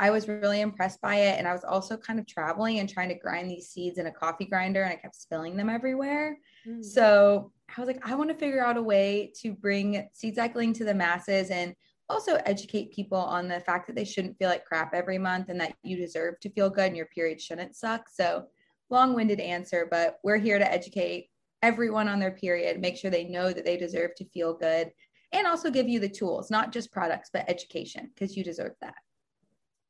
[0.00, 1.38] I was really impressed by it.
[1.38, 4.12] And I was also kind of traveling and trying to grind these seeds in a
[4.12, 6.38] coffee grinder, and I kept spilling them everywhere.
[6.66, 6.82] Mm.
[6.82, 10.72] So I was like, I want to figure out a way to bring seed cycling
[10.74, 11.74] to the masses and
[12.08, 15.60] also educate people on the fact that they shouldn't feel like crap every month and
[15.60, 18.08] that you deserve to feel good and your period shouldn't suck.
[18.10, 18.44] So,
[18.90, 21.28] long winded answer, but we're here to educate
[21.62, 24.90] everyone on their period, make sure they know that they deserve to feel good,
[25.32, 28.94] and also give you the tools, not just products, but education, because you deserve that.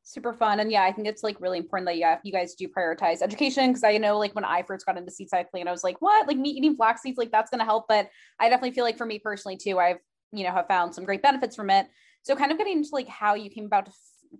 [0.02, 0.58] Super fun.
[0.58, 3.72] And yeah, I think it's like really important that yeah, you guys do prioritize education.
[3.72, 6.26] Cause I know like when I first got into seed cycling, I was like, what?
[6.26, 7.84] Like me eating flax seeds, like that's gonna help.
[7.88, 8.08] But
[8.40, 9.98] I definitely feel like for me personally too, I've
[10.32, 11.88] you know have found some great benefits from it
[12.28, 13.92] so kind of getting into like how you came about to,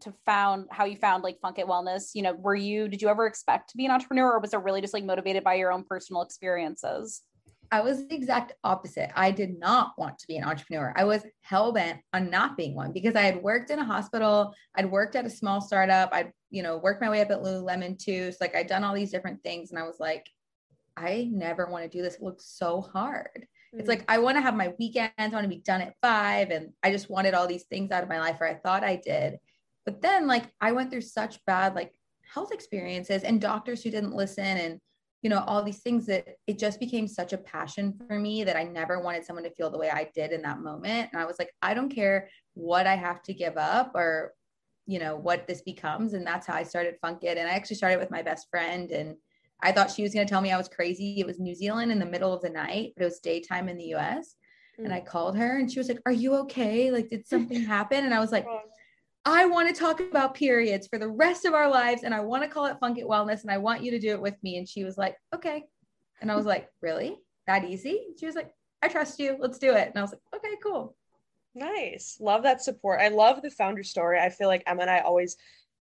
[0.02, 3.08] to found how you found like Funk It Wellness, you know, were you, did you
[3.08, 5.72] ever expect to be an entrepreneur or was it really just like motivated by your
[5.72, 7.22] own personal experiences?
[7.72, 9.10] I was the exact opposite.
[9.18, 10.92] I did not want to be an entrepreneur.
[10.96, 14.54] I was hell bent on not being one because I had worked in a hospital.
[14.74, 16.10] I'd worked at a small startup.
[16.12, 18.32] I'd, you know, worked my way up at Lululemon too.
[18.32, 20.26] So like I'd done all these different things and I was like,
[20.94, 22.16] I never want to do this.
[22.16, 23.46] It looks so hard.
[23.68, 23.80] Mm-hmm.
[23.80, 26.50] It's like I want to have my weekends, I want to be done at five.
[26.50, 28.96] And I just wanted all these things out of my life, or I thought I
[28.96, 29.38] did.
[29.84, 31.92] But then like I went through such bad like
[32.32, 34.78] health experiences and doctors who didn't listen and
[35.22, 38.56] you know all these things that it just became such a passion for me that
[38.56, 41.10] I never wanted someone to feel the way I did in that moment.
[41.12, 44.34] And I was like, I don't care what I have to give up or
[44.86, 47.76] you know what this becomes and that's how I started Funk It and I actually
[47.76, 49.16] started with my best friend and
[49.60, 51.18] I thought she was going to tell me I was crazy.
[51.18, 53.76] It was New Zealand in the middle of the night, but it was daytime in
[53.76, 54.36] the US.
[54.78, 54.84] Mm.
[54.84, 56.90] And I called her and she was like, Are you okay?
[56.90, 58.04] Like, did something happen?
[58.04, 58.46] And I was like,
[59.24, 62.02] I want to talk about periods for the rest of our lives.
[62.02, 63.42] And I want to call it Funk It Wellness.
[63.42, 64.56] And I want you to do it with me.
[64.56, 65.64] And she was like, Okay.
[66.20, 67.16] And I was like, Really?
[67.46, 68.00] That easy?
[68.18, 68.50] She was like,
[68.82, 69.36] I trust you.
[69.38, 69.88] Let's do it.
[69.88, 70.96] And I was like, Okay, cool.
[71.54, 72.18] Nice.
[72.20, 73.00] Love that support.
[73.00, 74.20] I love the founder story.
[74.20, 75.36] I feel like Emma and I always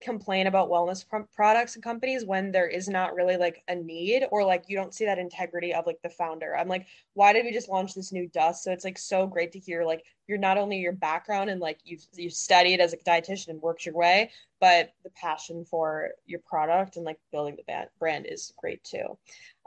[0.04, 4.26] complain about wellness pr- products and companies when there is not really like a need
[4.32, 6.56] or like you don't see that integrity of like the founder.
[6.56, 8.63] I'm like, why did we just launch this new dust?
[8.63, 11.80] So it's like so great to hear like you're not only your background and like
[11.84, 16.39] you've you've studied as a dietitian and worked your way, but the passion for your
[16.39, 19.18] product and like building the brand is great too.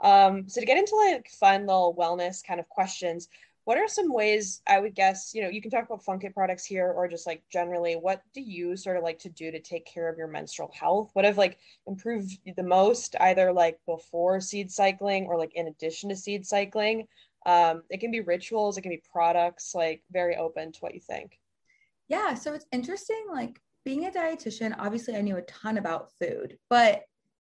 [0.01, 3.29] Um, so to get into like fun little wellness kind of questions,
[3.67, 6.33] what are some ways I would guess, you know, you can talk about Funk It
[6.33, 9.59] products here or just like generally, what do you sort of like to do to
[9.59, 11.09] take care of your menstrual health?
[11.11, 16.07] What have like improved the most, either like before seed cycling or like in addition
[16.07, 17.09] to seed cycling?
[17.45, 21.01] Um, it can be rituals, it can be products, like very open to what you
[21.01, 21.37] think.
[22.07, 22.35] Yeah.
[22.35, 27.03] So it's interesting, like being a dietitian, obviously I knew a ton about food, but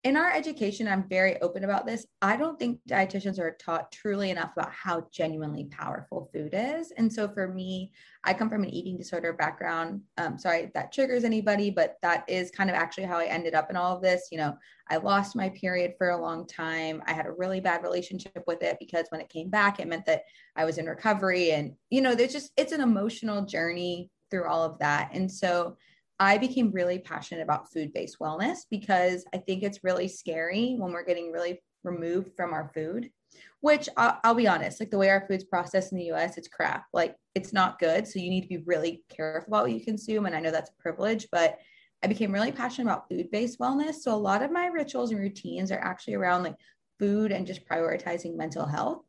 [0.05, 2.07] in our education, I'm very open about this.
[2.23, 6.93] I don't think dietitians are taught truly enough about how genuinely powerful food is.
[6.93, 7.91] And so for me,
[8.23, 10.03] I come from an eating disorder background.
[10.17, 13.71] Um, sorry that triggers anybody, but that is kind of actually how I ended up
[13.71, 14.29] in all of this.
[14.31, 14.57] You know,
[14.89, 17.03] I lost my period for a long time.
[17.07, 20.07] I had a really bad relationship with it because when it came back, it meant
[20.07, 20.23] that
[20.55, 21.51] I was in recovery.
[21.51, 25.11] And, you know, there's just, it's an emotional journey through all of that.
[25.13, 25.77] And so
[26.21, 30.93] I became really passionate about food based wellness because I think it's really scary when
[30.93, 33.11] we're getting really removed from our food,
[33.61, 36.49] which I'll, I'll, be honest, like the way our food's processed in the US, it's
[36.49, 36.87] crap.
[36.93, 38.07] Like it's not good.
[38.07, 40.27] So you need to be really careful about what you consume.
[40.27, 41.59] And I know that's a privilege, but
[42.03, 43.95] I became really passionate about food based wellness.
[43.97, 46.57] So a lot of my rituals and routines are actually around like
[46.99, 49.03] food and just prioritizing mental health.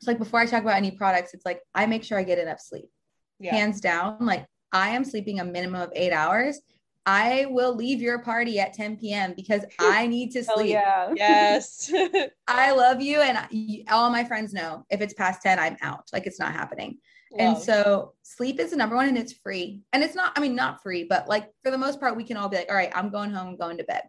[0.00, 2.38] So like before I talk about any products, it's like I make sure I get
[2.38, 2.90] enough sleep.
[3.38, 3.54] Yeah.
[3.54, 4.46] Hands down, like
[4.76, 6.60] I am sleeping a minimum of eight hours,
[7.06, 9.32] I will leave your party at 10 p.m.
[9.34, 10.70] because I need to sleep.
[10.70, 11.12] yeah.
[11.16, 11.90] Yes.
[12.48, 13.22] I love you.
[13.22, 16.08] And all my friends know if it's past 10, I'm out.
[16.12, 16.98] Like it's not happening.
[17.32, 17.40] Love.
[17.40, 19.80] And so sleep is the number one and it's free.
[19.94, 22.36] And it's not, I mean, not free, but like for the most part, we can
[22.36, 24.02] all be like, all right, I'm going home, I'm going to bed.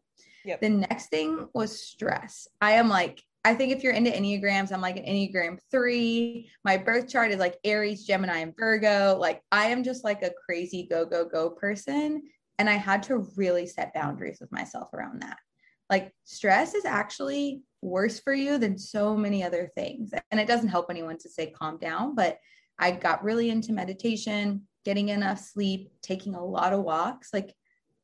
[0.43, 0.62] Yep.
[0.62, 2.47] The next thing was stress.
[2.60, 6.51] I am like, I think if you're into Enneagrams, I'm like an Enneagram three.
[6.65, 9.15] My birth chart is like Aries, Gemini, and Virgo.
[9.17, 12.23] Like I am just like a crazy go, go, go person.
[12.60, 15.38] And I had to really set boundaries with myself around that.
[15.89, 20.12] Like stress is actually worse for you than so many other things.
[20.29, 22.39] And it doesn't help anyone to say calm down, but
[22.77, 27.29] I got really into meditation, getting enough sleep, taking a lot of walks.
[27.31, 27.55] Like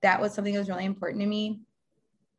[0.03, 1.59] that was something that was really important to me.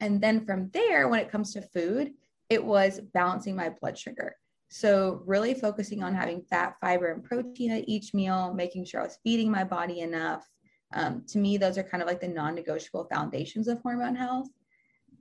[0.00, 2.12] And then from there, when it comes to food,
[2.48, 4.36] it was balancing my blood sugar.
[4.68, 9.04] So, really focusing on having fat, fiber, and protein at each meal, making sure I
[9.04, 10.48] was feeding my body enough.
[10.92, 14.48] Um, to me, those are kind of like the non negotiable foundations of hormone health.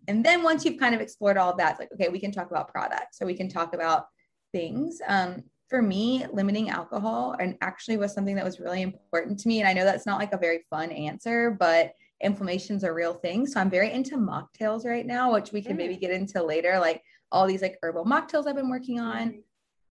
[0.08, 2.32] And then once you've kind of explored all of that, it's like, okay, we can
[2.32, 3.20] talk about products.
[3.20, 4.08] So, we can talk about
[4.52, 5.00] things.
[5.08, 9.60] Um, for me, limiting alcohol and actually was something that was really important to me.
[9.60, 13.46] And I know that's not like a very fun answer, but inflammation's a real thing.
[13.46, 15.80] So I'm very into mocktails right now, which we can mm.
[15.80, 16.80] maybe get into later.
[16.80, 19.30] Like all these like herbal mocktails I've been working on.
[19.30, 19.40] Mm-hmm.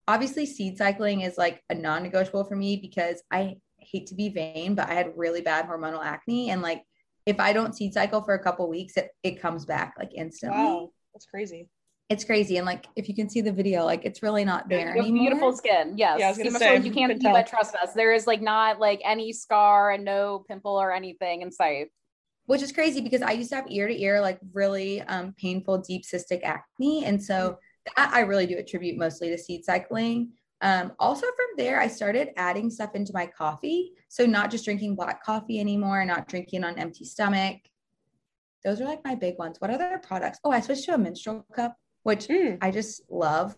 [0.07, 4.29] Obviously, seed cycling is like a non negotiable for me because I hate to be
[4.29, 6.51] vain, but I had really bad hormonal acne.
[6.51, 6.83] And like,
[7.25, 10.57] if I don't seed cycle for a couple weeks, it, it comes back like instantly.
[10.57, 11.67] Wow, that's crazy.
[12.09, 12.57] It's crazy.
[12.57, 15.21] And like, if you can see the video, like it's really not there anymore.
[15.21, 15.93] Beautiful skin.
[15.97, 16.19] Yes.
[16.19, 17.93] Yeah, I was gonna say, you can't see, but trust us.
[17.93, 21.87] There is like not like any scar and no pimple or anything in sight
[22.45, 25.79] which is crazy because I used to have ear to ear, like really um, painful,
[25.79, 27.05] deep cystic acne.
[27.05, 30.33] And so that I really do attribute mostly to seed cycling.
[30.61, 33.93] Um, also, from there, I started adding stuff into my coffee.
[34.09, 37.57] So, not just drinking black coffee anymore, not drinking on empty stomach.
[38.63, 39.59] Those are like my big ones.
[39.59, 40.39] What other products?
[40.43, 42.59] Oh, I switched to a menstrual cup, which mm.
[42.61, 43.57] I just love.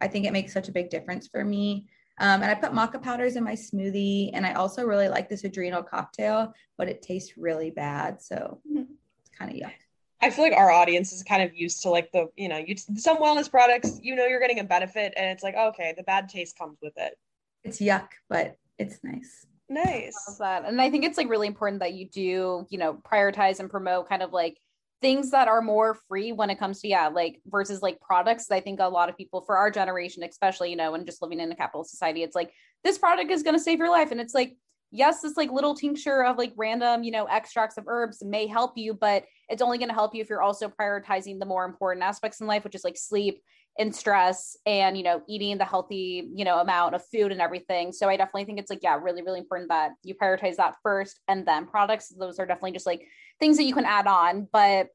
[0.00, 1.86] I think it makes such a big difference for me.
[2.22, 4.30] Um, and I put maca powders in my smoothie.
[4.32, 8.22] And I also really like this adrenal cocktail, but it tastes really bad.
[8.22, 8.84] So mm-hmm.
[9.20, 9.72] it's kind of yuck.
[10.20, 12.76] I feel like our audience is kind of used to like the, you know, you
[12.76, 16.28] some wellness products, you know, you're getting a benefit and it's like, okay, the bad
[16.28, 17.18] taste comes with it.
[17.64, 19.46] It's yuck, but it's nice.
[19.68, 20.14] Nice.
[20.38, 20.64] that.
[20.64, 24.08] And I think it's like really important that you do, you know, prioritize and promote
[24.08, 24.58] kind of like
[25.02, 28.60] things that are more free when it comes to yeah like versus like products i
[28.60, 31.52] think a lot of people for our generation especially you know and just living in
[31.52, 32.52] a capitalist society it's like
[32.84, 34.10] this product is going to save your life.
[34.10, 34.56] And it's like
[34.94, 38.72] yes this like little tincture of like random you know extracts of herbs may help
[38.76, 42.04] you but it's only going to help you if you're also prioritizing the more important
[42.04, 43.40] aspects in life which is like sleep
[43.78, 47.90] and stress and you know eating the healthy you know amount of food and everything.
[47.90, 51.20] So i definitely think it's like yeah really really important that you prioritize that first
[51.26, 52.08] and then products.
[52.08, 53.06] Those are definitely just like
[53.42, 54.86] things that you can add on but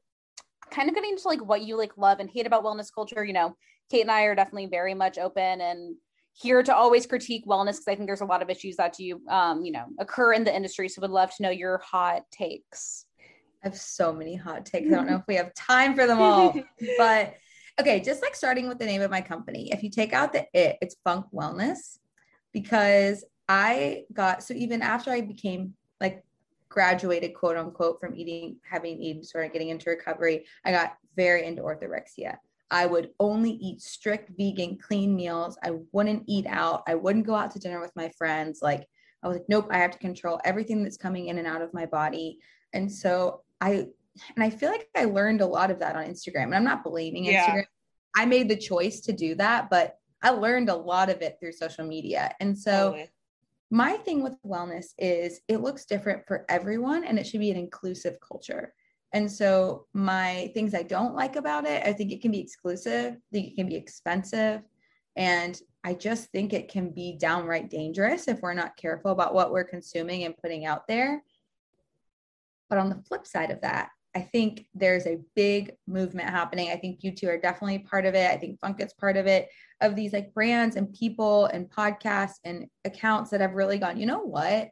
[0.70, 3.32] kind of getting into like what you like love and hate about wellness culture you
[3.32, 3.54] know
[3.90, 5.96] kate and i are definitely very much open and
[6.40, 9.20] here to always critique wellness because i think there's a lot of issues that you
[9.28, 10.88] um you know occur in the industry.
[10.88, 13.06] So would love to know your hot takes.
[13.20, 14.86] I have so many hot takes.
[14.86, 16.54] I don't know if we have time for them all
[16.98, 17.34] but
[17.80, 19.72] okay just like starting with the name of my company.
[19.72, 21.98] If you take out the it it's funk wellness
[22.52, 26.22] because i got so even after i became like
[26.68, 31.62] graduated quote unquote from eating having eaten disorder getting into recovery i got very into
[31.62, 32.36] orthorexia.
[32.70, 35.58] I would only eat strict vegan clean meals.
[35.64, 36.84] I wouldn't eat out.
[36.86, 38.60] I wouldn't go out to dinner with my friends.
[38.62, 38.86] Like
[39.22, 41.74] i was like nope i have to control everything that's coming in and out of
[41.74, 42.38] my body.
[42.72, 43.88] And so i
[44.34, 46.84] and i feel like i learned a lot of that on instagram and i'm not
[46.84, 47.50] blaming yeah.
[47.50, 47.64] instagram.
[48.16, 51.52] I made the choice to do that but i learned a lot of it through
[51.52, 52.32] social media.
[52.40, 53.10] And so totally
[53.70, 57.56] my thing with wellness is it looks different for everyone and it should be an
[57.56, 58.72] inclusive culture.
[59.12, 63.14] And so my things I don't like about it, I think it can be exclusive,
[63.14, 64.62] I think it can be expensive,
[65.16, 69.52] and I just think it can be downright dangerous if we're not careful about what
[69.52, 71.22] we're consuming and putting out there.
[72.68, 76.70] But on the flip side of that, I think there's a big movement happening.
[76.70, 78.28] I think you two are definitely part of it.
[78.28, 79.48] I think Funk is part of it,
[79.80, 84.06] of these like brands and people and podcasts and accounts that have really gone, you
[84.06, 84.70] know what?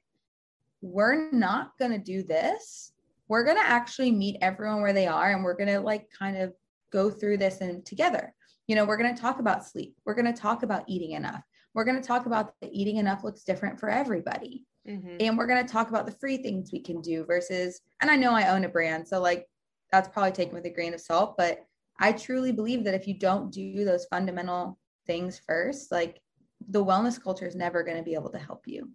[0.81, 2.91] We're not going to do this.
[3.29, 6.37] We're going to actually meet everyone where they are and we're going to like kind
[6.39, 6.53] of
[6.93, 8.35] go through this and together.
[8.67, 9.95] You know, we're going to talk about sleep.
[10.05, 11.45] We're going to talk about eating enough.
[11.73, 14.65] We're going to talk about that eating enough looks different for everybody.
[14.89, 15.17] Mm-hmm.
[15.21, 18.17] And we're going to talk about the free things we can do versus, and I
[18.17, 19.07] know I own a brand.
[19.09, 19.47] So, like,
[19.91, 21.37] that's probably taken with a grain of salt.
[21.37, 21.65] But
[21.99, 26.21] I truly believe that if you don't do those fundamental things first, like,
[26.69, 28.91] the wellness culture is never going to be able to help you.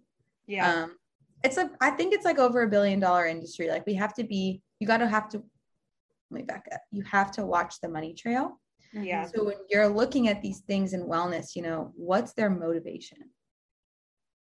[0.46, 0.84] Yeah.
[0.84, 0.96] Um,
[1.44, 3.68] it's a, I think it's like over a billion dollar industry.
[3.68, 5.42] Like, we have to be, you got to have to,
[6.30, 6.80] let me back up.
[6.90, 8.60] You have to watch the money trail.
[8.92, 9.26] Yeah.
[9.26, 13.18] So when you're looking at these things in wellness, you know, what's their motivation?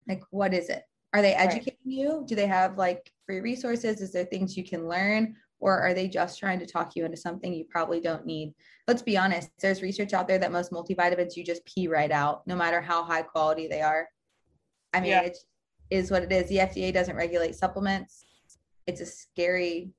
[0.09, 0.83] Like, what is it?
[1.15, 1.95] Are they educating right.
[1.95, 2.25] you?
[2.27, 4.01] Do they have like free resources?
[4.01, 5.37] Is there things you can learn?
[5.61, 8.55] Or are they just trying to talk you into something you probably don't need?
[8.87, 12.47] Let's be honest, there's research out there that most multivitamins you just pee right out,
[12.47, 14.09] no matter how high quality they are.
[14.95, 15.23] I mean, yeah.
[15.23, 15.39] it
[15.91, 16.49] is what it is.
[16.49, 18.25] The FDA doesn't regulate supplements.
[18.87, 19.91] It's a scary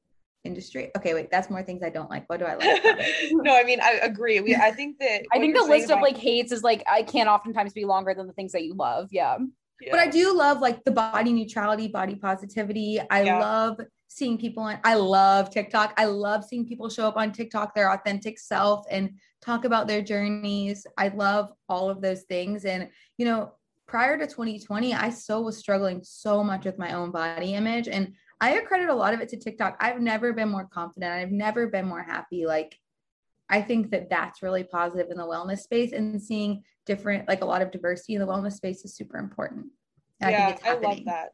[0.43, 0.91] industry.
[0.95, 2.29] Okay, wait, that's more things I don't like.
[2.29, 2.81] What do I like?
[3.31, 4.39] no, I mean, I agree.
[4.39, 7.03] We, I think that I think the list about- of like hates is like I
[7.03, 9.09] can't oftentimes be longer than the things that you love.
[9.11, 9.37] Yeah.
[9.81, 9.91] Yeah.
[9.91, 12.99] But I do love like the body neutrality, body positivity.
[13.09, 13.39] I yeah.
[13.39, 15.93] love seeing people on I love TikTok.
[15.97, 19.11] I love seeing people show up on TikTok their authentic self and
[19.41, 20.85] talk about their journeys.
[20.97, 23.53] I love all of those things and you know,
[23.87, 28.13] prior to 2020, I still was struggling so much with my own body image and
[28.41, 29.77] I accredit a lot of it to TikTok.
[29.79, 31.11] I've never been more confident.
[31.11, 32.77] I've never been more happy like
[33.49, 37.45] I think that that's really positive in the wellness space and seeing different, like a
[37.45, 39.67] lot of diversity in the wellness space is super important.
[40.21, 41.33] And yeah, I, I love that.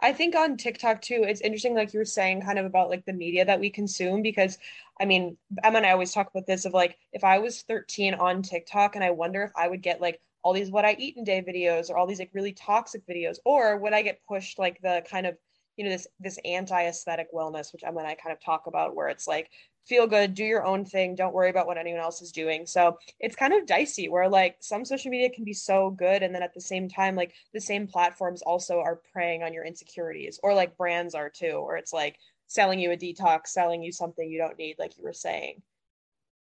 [0.00, 3.04] I think on TikTok too, it's interesting, like you were saying, kind of about like
[3.04, 4.22] the media that we consume.
[4.22, 4.58] Because
[5.00, 8.14] I mean, Emma and I always talk about this of like, if I was 13
[8.14, 11.16] on TikTok and I wonder if I would get like all these what I eat
[11.16, 14.58] in day videos or all these like really toxic videos, or would I get pushed
[14.58, 15.36] like the kind of
[15.76, 19.08] you know this this anti-aesthetic wellness which emma and i kind of talk about where
[19.08, 19.50] it's like
[19.86, 22.66] feel good do your own thing don't worry about what anyone else is doing.
[22.66, 26.34] So it's kind of dicey where like some social media can be so good and
[26.34, 30.40] then at the same time like the same platforms also are preying on your insecurities
[30.42, 32.16] or like brands are too or it's like
[32.46, 35.62] selling you a detox selling you something you don't need like you were saying.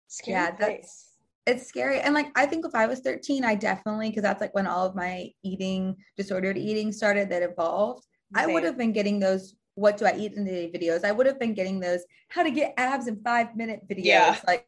[0.08, 1.12] Scary yeah that's
[1.46, 4.54] it's scary and like i think if i was 13 i definitely because that's like
[4.54, 8.06] when all of my eating disordered eating started that evolved
[8.36, 8.48] Same.
[8.48, 11.04] i would have been getting those what do I eat in the videos?
[11.04, 14.04] I would have been getting those how to get abs in five minute videos.
[14.04, 14.40] Yeah.
[14.46, 14.66] Like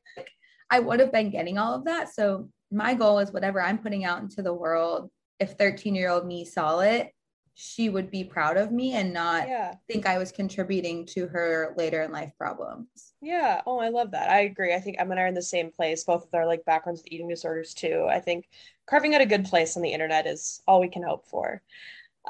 [0.71, 2.15] I would have been getting all of that.
[2.15, 6.27] So my goal is whatever I'm putting out into the world, if 13 year old
[6.27, 7.13] me saw it,
[7.57, 9.75] she would be proud of me and not yeah.
[9.87, 13.15] think I was contributing to her later in life problems.
[13.23, 13.63] Yeah.
[13.65, 14.29] Oh, I love that.
[14.29, 14.75] I agree.
[14.75, 17.03] I think Emma and I are in the same place, both of our like backgrounds
[17.03, 18.07] with eating disorders too.
[18.11, 18.49] I think
[18.87, 21.63] carving out a good place on the internet is all we can hope for.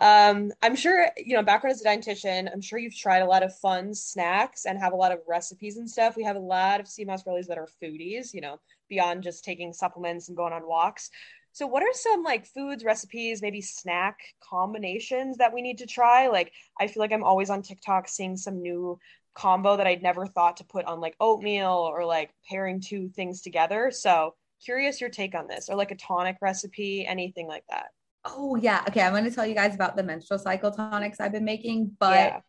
[0.01, 3.45] Um, I'm sure, you know, background as a dietitian, I'm sure you've tried a lot
[3.45, 6.17] of fun snacks and have a lot of recipes and stuff.
[6.17, 9.45] We have a lot of sea moss girlies that are foodies, you know, beyond just
[9.45, 11.11] taking supplements and going on walks.
[11.53, 16.27] So, what are some like foods, recipes, maybe snack combinations that we need to try?
[16.27, 18.99] Like, I feel like I'm always on TikTok seeing some new
[19.35, 23.43] combo that I'd never thought to put on like oatmeal or like pairing two things
[23.43, 23.93] together.
[23.93, 24.35] So,
[24.65, 27.87] curious your take on this or like a tonic recipe, anything like that.
[28.25, 28.83] Oh yeah.
[28.89, 29.03] Okay.
[29.03, 32.16] I'm going to tell you guys about the menstrual cycle tonics I've been making, but
[32.16, 32.41] yeah.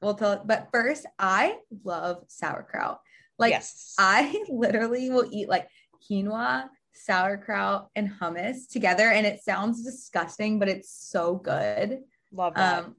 [0.00, 0.42] we'll tell.
[0.44, 3.00] But first, I love sauerkraut.
[3.38, 3.94] Like yes.
[3.98, 5.68] I literally will eat like
[6.08, 12.00] quinoa, sauerkraut, and hummus together, and it sounds disgusting, but it's so good.
[12.32, 12.84] Love that.
[12.84, 12.96] Um,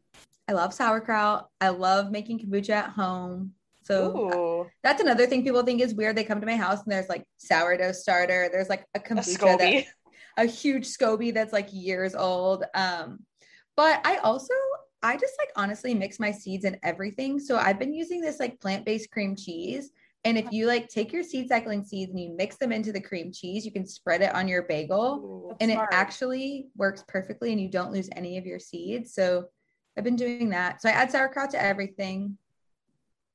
[0.47, 1.47] I love sauerkraut.
[1.61, 3.53] I love making kombucha at home.
[3.83, 4.69] So Ooh.
[4.81, 6.15] that's another thing people think is weird.
[6.15, 8.49] They come to my house and there's like sourdough starter.
[8.51, 9.85] There's like a kombucha a that
[10.37, 12.63] a huge SCOBY that's like years old.
[12.73, 13.19] Um,
[13.75, 14.53] but I also
[15.01, 17.39] I just like honestly mix my seeds and everything.
[17.39, 19.91] So I've been using this like plant-based cream cheese.
[20.23, 23.01] And if you like take your seed cycling seeds and you mix them into the
[23.01, 25.89] cream cheese, you can spread it on your bagel Ooh, and smart.
[25.91, 29.13] it actually works perfectly and you don't lose any of your seeds.
[29.13, 29.45] So
[29.97, 30.81] I've been doing that.
[30.81, 32.37] So I add sauerkraut to everything.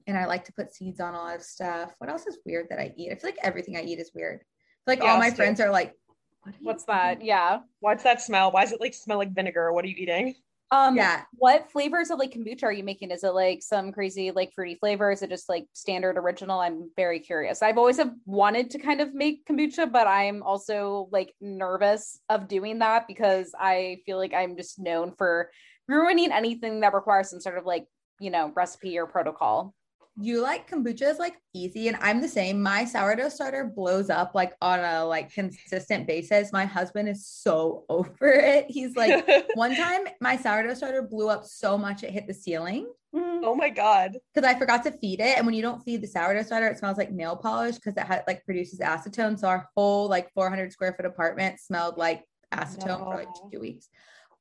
[0.07, 1.95] And I like to put seeds on a lot of stuff.
[1.99, 3.13] What else is weird that I eat?
[3.13, 4.41] I feel like everything I eat is weird.
[4.87, 5.95] Like yeah, all my friends are like,
[6.61, 7.25] what What's that?
[7.25, 7.61] Yeah.
[7.81, 8.51] What's that smell?
[8.53, 9.73] Why does it like smell like vinegar?
[9.73, 10.35] What are you eating?
[10.71, 11.23] Um, yeah.
[11.33, 13.11] What flavors of like kombucha are you making?
[13.11, 15.11] Is it like some crazy like fruity flavor?
[15.11, 16.61] Is it just like standard original?
[16.61, 17.63] I'm very curious.
[17.63, 22.49] I've always have wanted to kind of make kombucha, but I'm also like nervous of
[22.49, 25.51] doing that because I feel like I'm just known for
[25.89, 27.87] ruining anything that requires some sort of like
[28.21, 29.75] you know recipe or protocol
[30.21, 32.63] you like kombucha is like easy and i'm the same.
[32.63, 36.53] My sourdough starter blows up like on a like consistent basis.
[36.53, 38.67] My husband is so over it.
[38.69, 42.91] He's like one time my sourdough starter blew up so much it hit the ceiling
[43.15, 43.41] mm.
[43.45, 44.17] oh my god.
[44.35, 46.79] because i forgot to feed it and when you don't feed the sourdough starter it
[46.79, 49.39] smells like nail polish because it had like produces acetone.
[49.39, 53.05] So our whole like 400 square foot apartment smelled like acetone no.
[53.05, 53.89] for like two weeks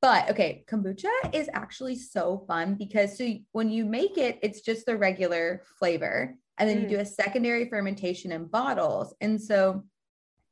[0.01, 4.85] but okay, kombucha is actually so fun because so when you make it, it's just
[4.85, 6.35] the regular flavor.
[6.59, 6.81] And then mm.
[6.83, 9.13] you do a secondary fermentation in bottles.
[9.21, 9.83] And so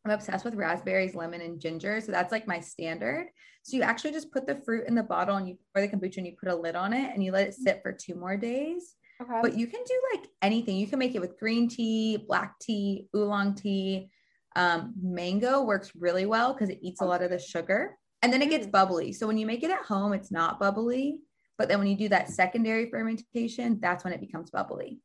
[0.04, 2.02] I'm obsessed with raspberries, lemon, and ginger.
[2.02, 3.28] So that's like my standard.
[3.64, 6.18] So you actually just put the fruit in the bottle and you pour the kombucha
[6.18, 8.38] and you put a lid on it and you let it sit for two more
[8.38, 8.96] days.
[9.22, 9.39] Okay.
[9.41, 10.76] But you can do like anything.
[10.76, 14.10] You can make it with green tea, black tea, oolong tea.
[14.56, 18.42] Um, mango works really well because it eats a lot of the sugar and then
[18.42, 18.72] it gets mm.
[18.72, 19.14] bubbly.
[19.14, 21.20] So when you make it at home, it's not bubbly.
[21.60, 25.00] But then when you do that secondary fermentation, that's when it becomes bubbly.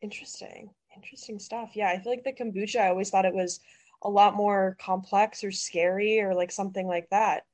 [0.00, 0.70] Interesting.
[0.96, 1.70] Interesting stuff.
[1.74, 1.90] Yeah.
[1.90, 3.60] I feel like the kombucha, I always thought it was
[4.02, 7.44] a lot more complex or scary or like something like that.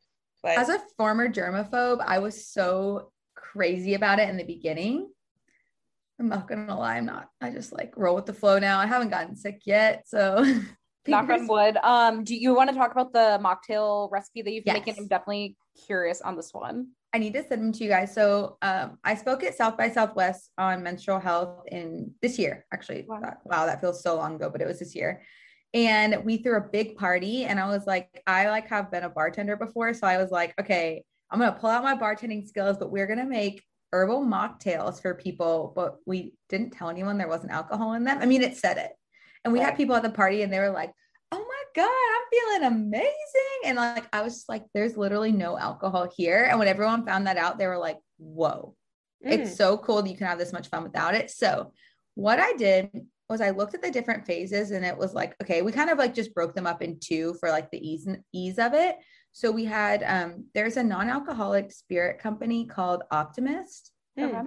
[0.42, 5.10] But as a former germaphobe, I was so crazy about it in the beginning.
[6.18, 7.28] I'm not gonna lie, I'm not.
[7.40, 8.80] I just like roll with the flow now.
[8.80, 10.08] I haven't gotten sick yet.
[10.08, 10.42] So
[11.08, 11.76] knock on wood.
[11.82, 14.86] Um, do you want to talk about the mocktail recipe that you've been Yes.
[14.86, 15.02] making?
[15.02, 15.56] I'm definitely
[15.86, 16.88] curious on this one.
[17.14, 18.14] I need to send them to you guys.
[18.14, 23.06] So um, I spoke at South by Southwest on menstrual health in this year, actually.
[23.08, 23.20] Wow.
[23.22, 23.36] Wow.
[23.44, 25.22] wow, that feels so long ago, but it was this year.
[25.74, 29.10] And we threw a big party, and I was like, I like have been a
[29.10, 32.90] bartender before, so I was like, okay, I'm gonna pull out my bartending skills, but
[32.90, 35.72] we're gonna make herbal mocktails for people.
[35.76, 38.18] But we didn't tell anyone there wasn't alcohol in them.
[38.18, 38.92] I mean, it said it,
[39.44, 40.92] and we had people at the party, and they were like,
[41.32, 43.12] oh my god i'm feeling amazing.
[43.64, 46.46] And like i was just like there's literally no alcohol here.
[46.48, 48.74] And when everyone found that out they were like whoa.
[49.24, 49.32] Mm.
[49.32, 51.30] it's so cool that you can have this much fun without it.
[51.30, 51.72] So
[52.14, 52.90] what i did
[53.28, 55.98] was i looked at the different phases and it was like okay we kind of
[55.98, 58.96] like just broke them up in two for like the ease ease of it.
[59.32, 63.92] So we had um there's a non-alcoholic spirit company called optimist.
[64.18, 64.46] Mm.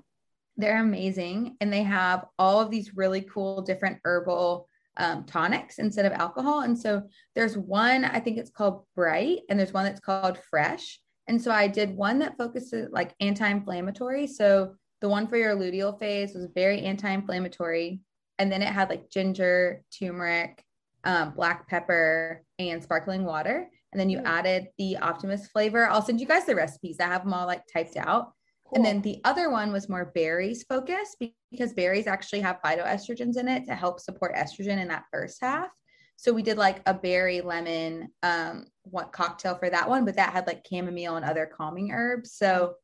[0.57, 4.67] They're amazing and they have all of these really cool different herbal
[4.97, 6.61] um, tonics instead of alcohol.
[6.61, 7.03] And so
[7.35, 10.99] there's one, I think it's called Bright, and there's one that's called Fresh.
[11.27, 14.27] And so I did one that focuses like anti-inflammatory.
[14.27, 18.01] So the one for your luteal phase was very anti-inflammatory.
[18.37, 20.63] And then it had like ginger, turmeric,
[21.03, 23.69] um, black pepper, and sparkling water.
[23.91, 24.25] And then you Mm.
[24.25, 25.87] added the Optimist flavor.
[25.87, 26.97] I'll send you guys the recipes.
[26.99, 28.33] I have them all like typed out.
[28.73, 31.17] And then the other one was more berries focused
[31.51, 35.67] because berries actually have phytoestrogens in it to help support estrogen in that first half.
[36.15, 40.33] So we did like a berry lemon um what cocktail for that one, but that
[40.33, 42.33] had like chamomile and other calming herbs.
[42.33, 42.75] So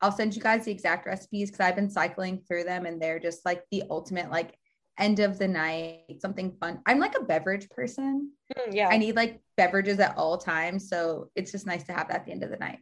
[0.00, 3.20] I'll send you guys the exact recipes because I've been cycling through them and they're
[3.20, 4.54] just like the ultimate like
[4.98, 6.80] end of the night, something fun.
[6.86, 8.30] I'm like a beverage person.
[8.56, 8.88] Mm, yeah.
[8.88, 10.88] I need like beverages at all times.
[10.88, 12.78] So it's just nice to have that at the end of the night.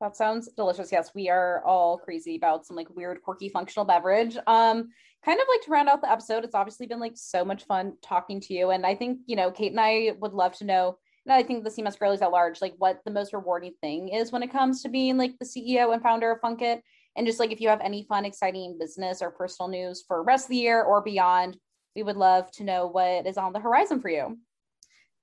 [0.00, 0.92] That sounds delicious.
[0.92, 4.36] Yes, we are all crazy about some like weird, quirky, functional beverage.
[4.46, 4.90] Um,
[5.24, 7.94] kind of like to round out the episode, it's obviously been like so much fun
[8.02, 8.70] talking to you.
[8.70, 11.64] And I think, you know, Kate and I would love to know, and I think
[11.64, 14.52] the Sea Moss girlies at large, like what the most rewarding thing is when it
[14.52, 16.82] comes to being like the CEO and founder of Funk It.
[17.16, 20.44] And just like if you have any fun, exciting business or personal news for rest
[20.44, 21.56] of the year or beyond,
[21.94, 24.36] we would love to know what is on the horizon for you.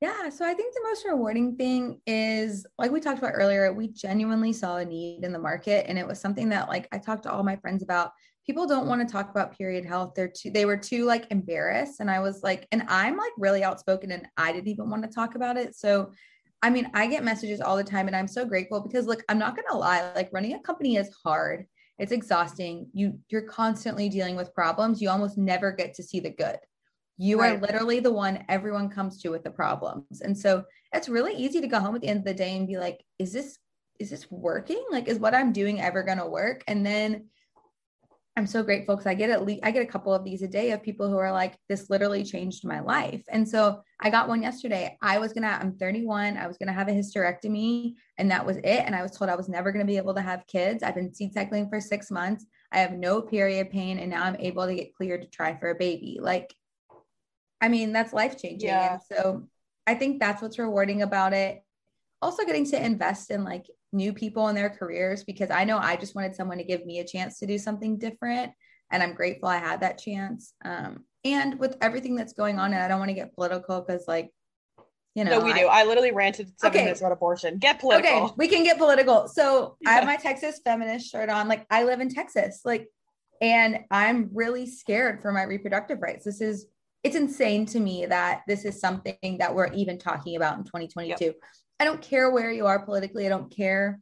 [0.04, 3.88] Yeah, so I think the most rewarding thing is like we talked about earlier, we
[3.88, 7.24] genuinely saw a need in the market and it was something that like I talked
[7.24, 8.12] to all my friends about.
[8.46, 10.12] People don't want to talk about period health.
[10.14, 13.64] They're too they were too like embarrassed and I was like and I'm like really
[13.64, 15.74] outspoken and I didn't even want to talk about it.
[15.74, 16.12] So
[16.62, 19.40] I mean, I get messages all the time and I'm so grateful because look, I'm
[19.40, 21.66] not going to lie, like running a company is hard.
[21.98, 22.90] It's exhausting.
[22.92, 25.02] You you're constantly dealing with problems.
[25.02, 26.58] You almost never get to see the good
[27.18, 30.22] you are literally the one everyone comes to with the problems.
[30.22, 32.68] And so it's really easy to go home at the end of the day and
[32.68, 33.60] be like is this
[34.00, 34.84] is this working?
[34.92, 36.64] Like is what i'm doing ever going to work?
[36.68, 37.28] And then
[38.36, 40.48] i'm so grateful because i get at least i get a couple of these a
[40.48, 43.24] day of people who are like this literally changed my life.
[43.30, 44.98] And so i got one yesterday.
[45.04, 48.66] I was gonna i'm 31 i was gonna have a hysterectomy and that was it.
[48.86, 50.82] And i was told i was never gonna be able to have kids.
[50.82, 52.48] I've been seed cycling for six months.
[52.72, 55.70] I have no period pain and now i'm able to get cleared to try for
[55.70, 56.18] a baby.
[56.20, 56.56] Like
[57.64, 58.68] I mean, that's life changing.
[58.70, 58.94] Yeah.
[58.94, 59.48] And so
[59.88, 61.64] I think that's what's rewarding about it.
[62.22, 65.96] Also, getting to invest in like new people in their careers because I know I
[65.96, 68.52] just wanted someone to give me a chance to do something different.
[68.92, 70.54] And I'm grateful I had that chance.
[70.66, 74.06] Um, and with everything that's going on, and I don't want to get political because,
[74.10, 74.30] like,
[75.16, 75.68] you know, no, we I- do.
[75.68, 76.84] I literally ranted seven Okay.
[76.86, 77.60] minutes about abortion.
[77.60, 78.26] Get political.
[78.26, 79.28] Okay, we can get political.
[79.30, 81.48] So I have my Texas feminist shirt on.
[81.48, 82.62] Like I live in Texas.
[82.66, 82.90] Like,
[83.42, 86.26] and I'm really scared for my reproductive rights.
[86.26, 86.66] This is
[87.04, 91.34] it's insane to me that this is something that we're even talking about in 2022.
[91.80, 93.26] I don't care where you are politically.
[93.26, 94.00] I don't care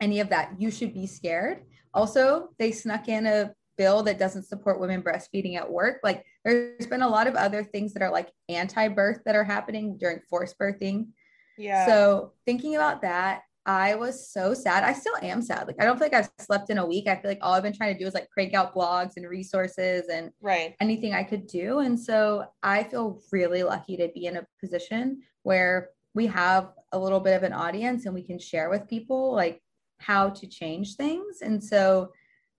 [0.00, 0.52] any of that.
[0.58, 1.64] You should be scared.
[1.92, 5.98] Also, they snuck in a bill that doesn't support women breastfeeding at work.
[6.02, 9.96] Like there's been a lot of other things that are like anti-birth that are happening
[9.98, 11.08] during forced birthing.
[11.56, 11.86] yeah.
[11.86, 14.82] So thinking about that, I was so sad.
[14.82, 15.66] I still am sad.
[15.66, 17.06] Like I don't feel like I've slept in a week.
[17.06, 19.28] I feel like all I've been trying to do is like crank out blogs and
[19.28, 20.74] resources and right.
[20.80, 21.80] anything I could do.
[21.80, 26.98] And so I feel really lucky to be in a position where we have a
[26.98, 29.60] little bit of an audience and we can share with people like
[29.98, 31.42] how to change things.
[31.42, 32.12] And so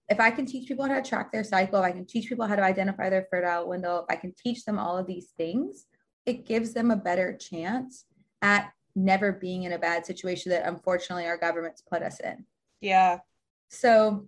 [0.10, 2.45] if I can teach people how to track their cycle, if I can teach people
[2.45, 5.88] how to identify their fertile window, if I can teach them all of these things,
[6.28, 8.05] it gives them a better chance
[8.43, 8.72] at
[9.04, 12.45] never being in a bad situation that unfortunately our government's put us in.
[12.82, 13.20] Yeah.
[13.70, 14.28] So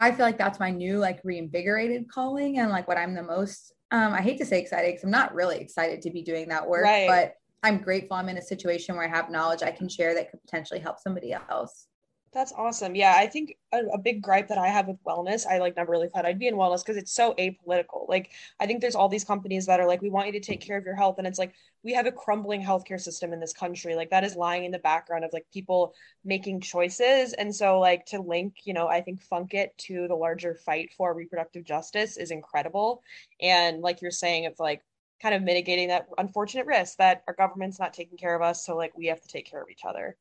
[0.00, 3.72] I feel like that's my new like reinvigorated calling and like what I'm the most
[3.92, 6.68] um I hate to say excited because I'm not really excited to be doing that
[6.68, 7.08] work, Right.
[7.08, 10.30] but I'm grateful I'm in a situation where I have knowledge I can share that
[10.30, 11.86] could potentially help somebody else.
[12.32, 12.94] That's awesome.
[12.94, 15.90] Yeah, I think a, a, big gripe that I have with wellness, I like never
[15.90, 18.06] really thought I'd be in wellness because it's so apolitical.
[18.08, 20.60] Like, I think there's all these companies that are like, we want you to take
[20.60, 21.16] care of your health.
[21.16, 23.94] And it's like, we have a crumbling healthcare system in this country.
[23.94, 27.32] Like, that is lying in the background of like people making choices.
[27.32, 30.90] And so, like, to link, you know, I think Funk It to the larger fight
[30.96, 33.02] for reproductive justice is incredible.
[33.40, 34.82] And like you're saying, it's like,
[35.22, 38.66] kind of mitigating that unfortunate risk that our government's not taking care of us.
[38.66, 40.16] So, like, we have to take care of each other.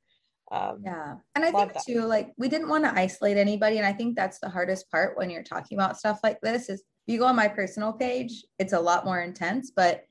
[0.51, 1.15] Um, yeah.
[1.33, 1.83] And I think that.
[1.85, 3.77] too, like we didn't want to isolate anybody.
[3.77, 6.81] And I think that's the hardest part when you're talking about stuff like this is
[7.07, 10.03] if you go on my personal page, it's a lot more intense, but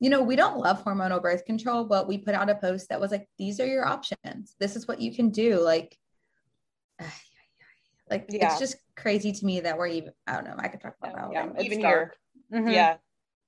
[0.00, 3.00] you know, we don't love hormonal birth control, but we put out a post that
[3.00, 4.54] was like, these are your options.
[4.60, 5.60] This is what you can do.
[5.60, 5.96] Like,
[8.10, 8.50] like yeah.
[8.50, 11.32] it's just crazy to me that we're even, I don't know, I could talk about
[11.32, 11.54] yeah, that.
[11.56, 12.14] Yeah, even here.
[12.52, 12.68] Mm-hmm.
[12.68, 12.96] Yeah.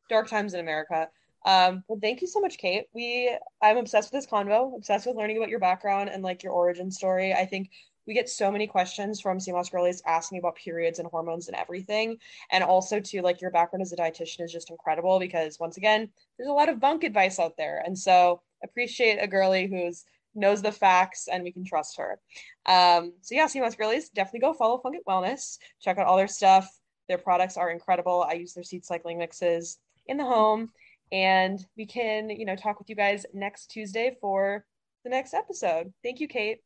[0.08, 1.08] Dark times in America.
[1.44, 2.86] Um, well, thank you so much, Kate.
[2.92, 6.52] We I'm obsessed with this convo, obsessed with learning about your background and like your
[6.52, 7.32] origin story.
[7.32, 7.70] I think
[8.06, 11.56] we get so many questions from Sea Moss girlies asking about periods and hormones and
[11.56, 12.18] everything.
[12.50, 16.08] And also to like your background as a dietitian is just incredible because once again,
[16.36, 17.82] there's a lot of bunk advice out there.
[17.84, 22.18] And so appreciate a girly who's knows the facts and we can trust her.
[22.66, 25.58] Um, so yeah, Sea Moss girlies, definitely go follow Funk It Wellness.
[25.80, 26.68] Check out all their stuff.
[27.08, 28.26] Their products are incredible.
[28.28, 30.70] I use their seed cycling mixes in the home
[31.12, 34.64] and we can, you know, talk with you guys next Tuesday for
[35.04, 35.92] the next episode.
[36.02, 36.58] Thank you, Kate.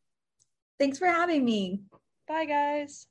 [0.79, 1.83] Thanks for having me.
[2.27, 3.07] Bye, guys.